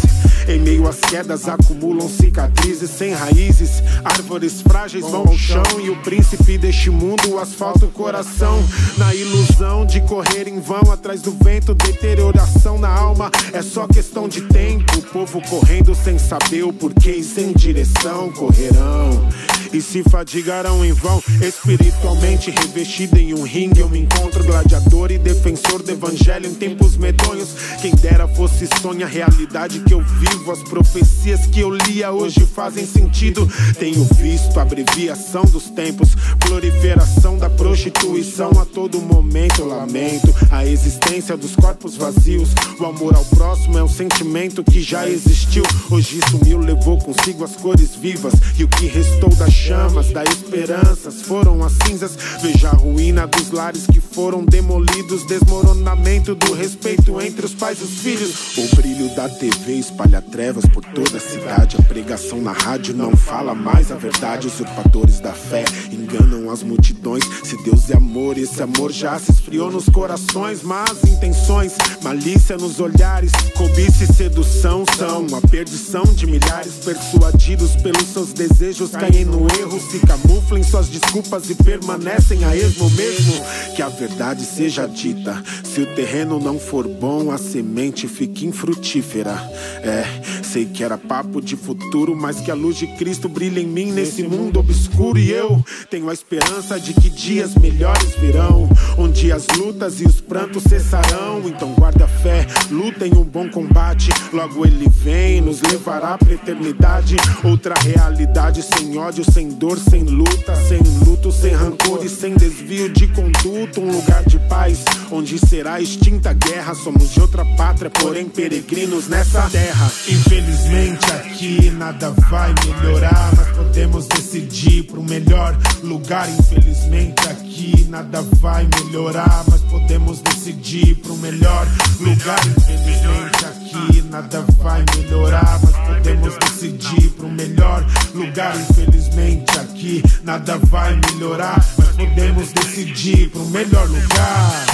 [0.47, 3.83] Em meio às quedas acumulam cicatrizes sem raízes.
[4.03, 8.63] Árvores frágeis vão ao chão e o príncipe deste mundo, o asfalto, o coração.
[8.97, 13.29] Na ilusão de correr em vão atrás do vento, deterioração na alma.
[13.53, 14.97] É só questão de tempo.
[14.97, 19.29] O povo correndo sem saber o porquê e sem direção correrão.
[19.73, 23.81] E se fadigarão em vão, espiritualmente revestido em um ringue.
[23.81, 27.49] Eu me encontro gladiador e defensor do evangelho em tempos medonhos.
[27.81, 30.51] Quem dera fosse sonha a realidade que eu vivo.
[30.51, 33.47] As profecias que eu lia hoje fazem sentido.
[33.77, 39.59] Tenho visto a abreviação dos tempos, proliferação da prostituição a todo momento.
[39.59, 42.49] Eu lamento a existência dos corpos vazios.
[42.79, 45.63] O amor ao próximo é um sentimento que já existiu.
[45.91, 51.21] Hoje sumiu, levou consigo as cores vivas e o que restou das chamas, da esperanças
[51.21, 52.17] foram as cinzas.
[52.41, 57.83] Veja a ruína dos lares que foram demolidos, desmoronamento do respeito entre os pais e
[57.83, 58.57] os filhos.
[58.57, 61.77] O brilho da TV espalha trevas por toda a cidade.
[61.77, 64.47] A pregação na rádio não fala mais a verdade.
[64.47, 67.23] Usurpadores da fé enganam as multidões.
[67.43, 70.61] Se Deus é amor, esse amor já se esfriou nos corações.
[70.61, 71.73] Más intenções,
[72.03, 78.91] malícia nos olhares, cobiça e sedução são a perdição de milhares persuadidos pelos seus desejos.
[78.91, 83.33] Caem no erro, se camuflam suas desculpas e permanecem a esmo mesmo.
[83.75, 85.43] Que a verdade seja dita.
[85.63, 89.35] Se o terreno não for bom, a semente fica infrutífera.
[89.83, 93.67] É, Sei que era papo de futuro, mas que a luz de Cristo brilha em
[93.67, 95.19] mim nesse mundo obscuro.
[95.19, 98.56] E eu tenho a esperança de que dias melhores virão,
[98.97, 101.43] onde as lutas e os prantos cessarão.
[101.45, 104.09] Então guarda fé, lutem um bom combate.
[104.33, 107.15] Logo ele vem, nos levará pra eternidade.
[107.43, 112.89] Outra realidade sem ódio, sem dor, sem luta, sem luto, sem rancor e sem desvio
[112.89, 113.79] de conduta.
[113.79, 116.73] Um lugar de paz, onde será extinta a guerra.
[116.75, 119.91] Somos de outra pátria, porém peregrinos nessa terra.
[120.07, 126.27] Infelizmente aqui nada vai melhorar, mas podemos decidir pro melhor lugar.
[126.29, 131.67] Infelizmente aqui nada vai melhorar, mas podemos decidir pro melhor
[131.99, 132.39] lugar.
[132.47, 138.55] Infelizmente aqui nada vai melhorar, mas podemos decidir pro melhor lugar.
[138.55, 144.65] Infelizmente aqui nada vai melhorar, mas podemos decidir pro melhor lugar.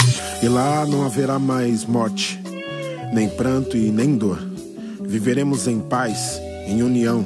[0.42, 2.40] E lá não haverá mais morte,
[3.12, 4.38] nem pranto e nem dor.
[5.00, 7.24] Viveremos em paz, em união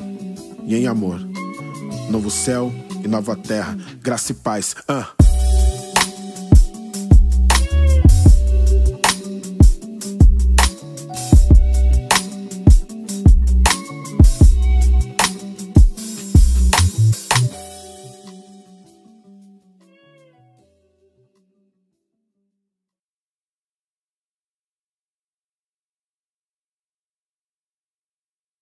[0.65, 1.21] e em amor.
[2.11, 2.73] Novo céu
[3.05, 4.75] e nova terra, graça e paz.
[4.89, 5.28] Ah.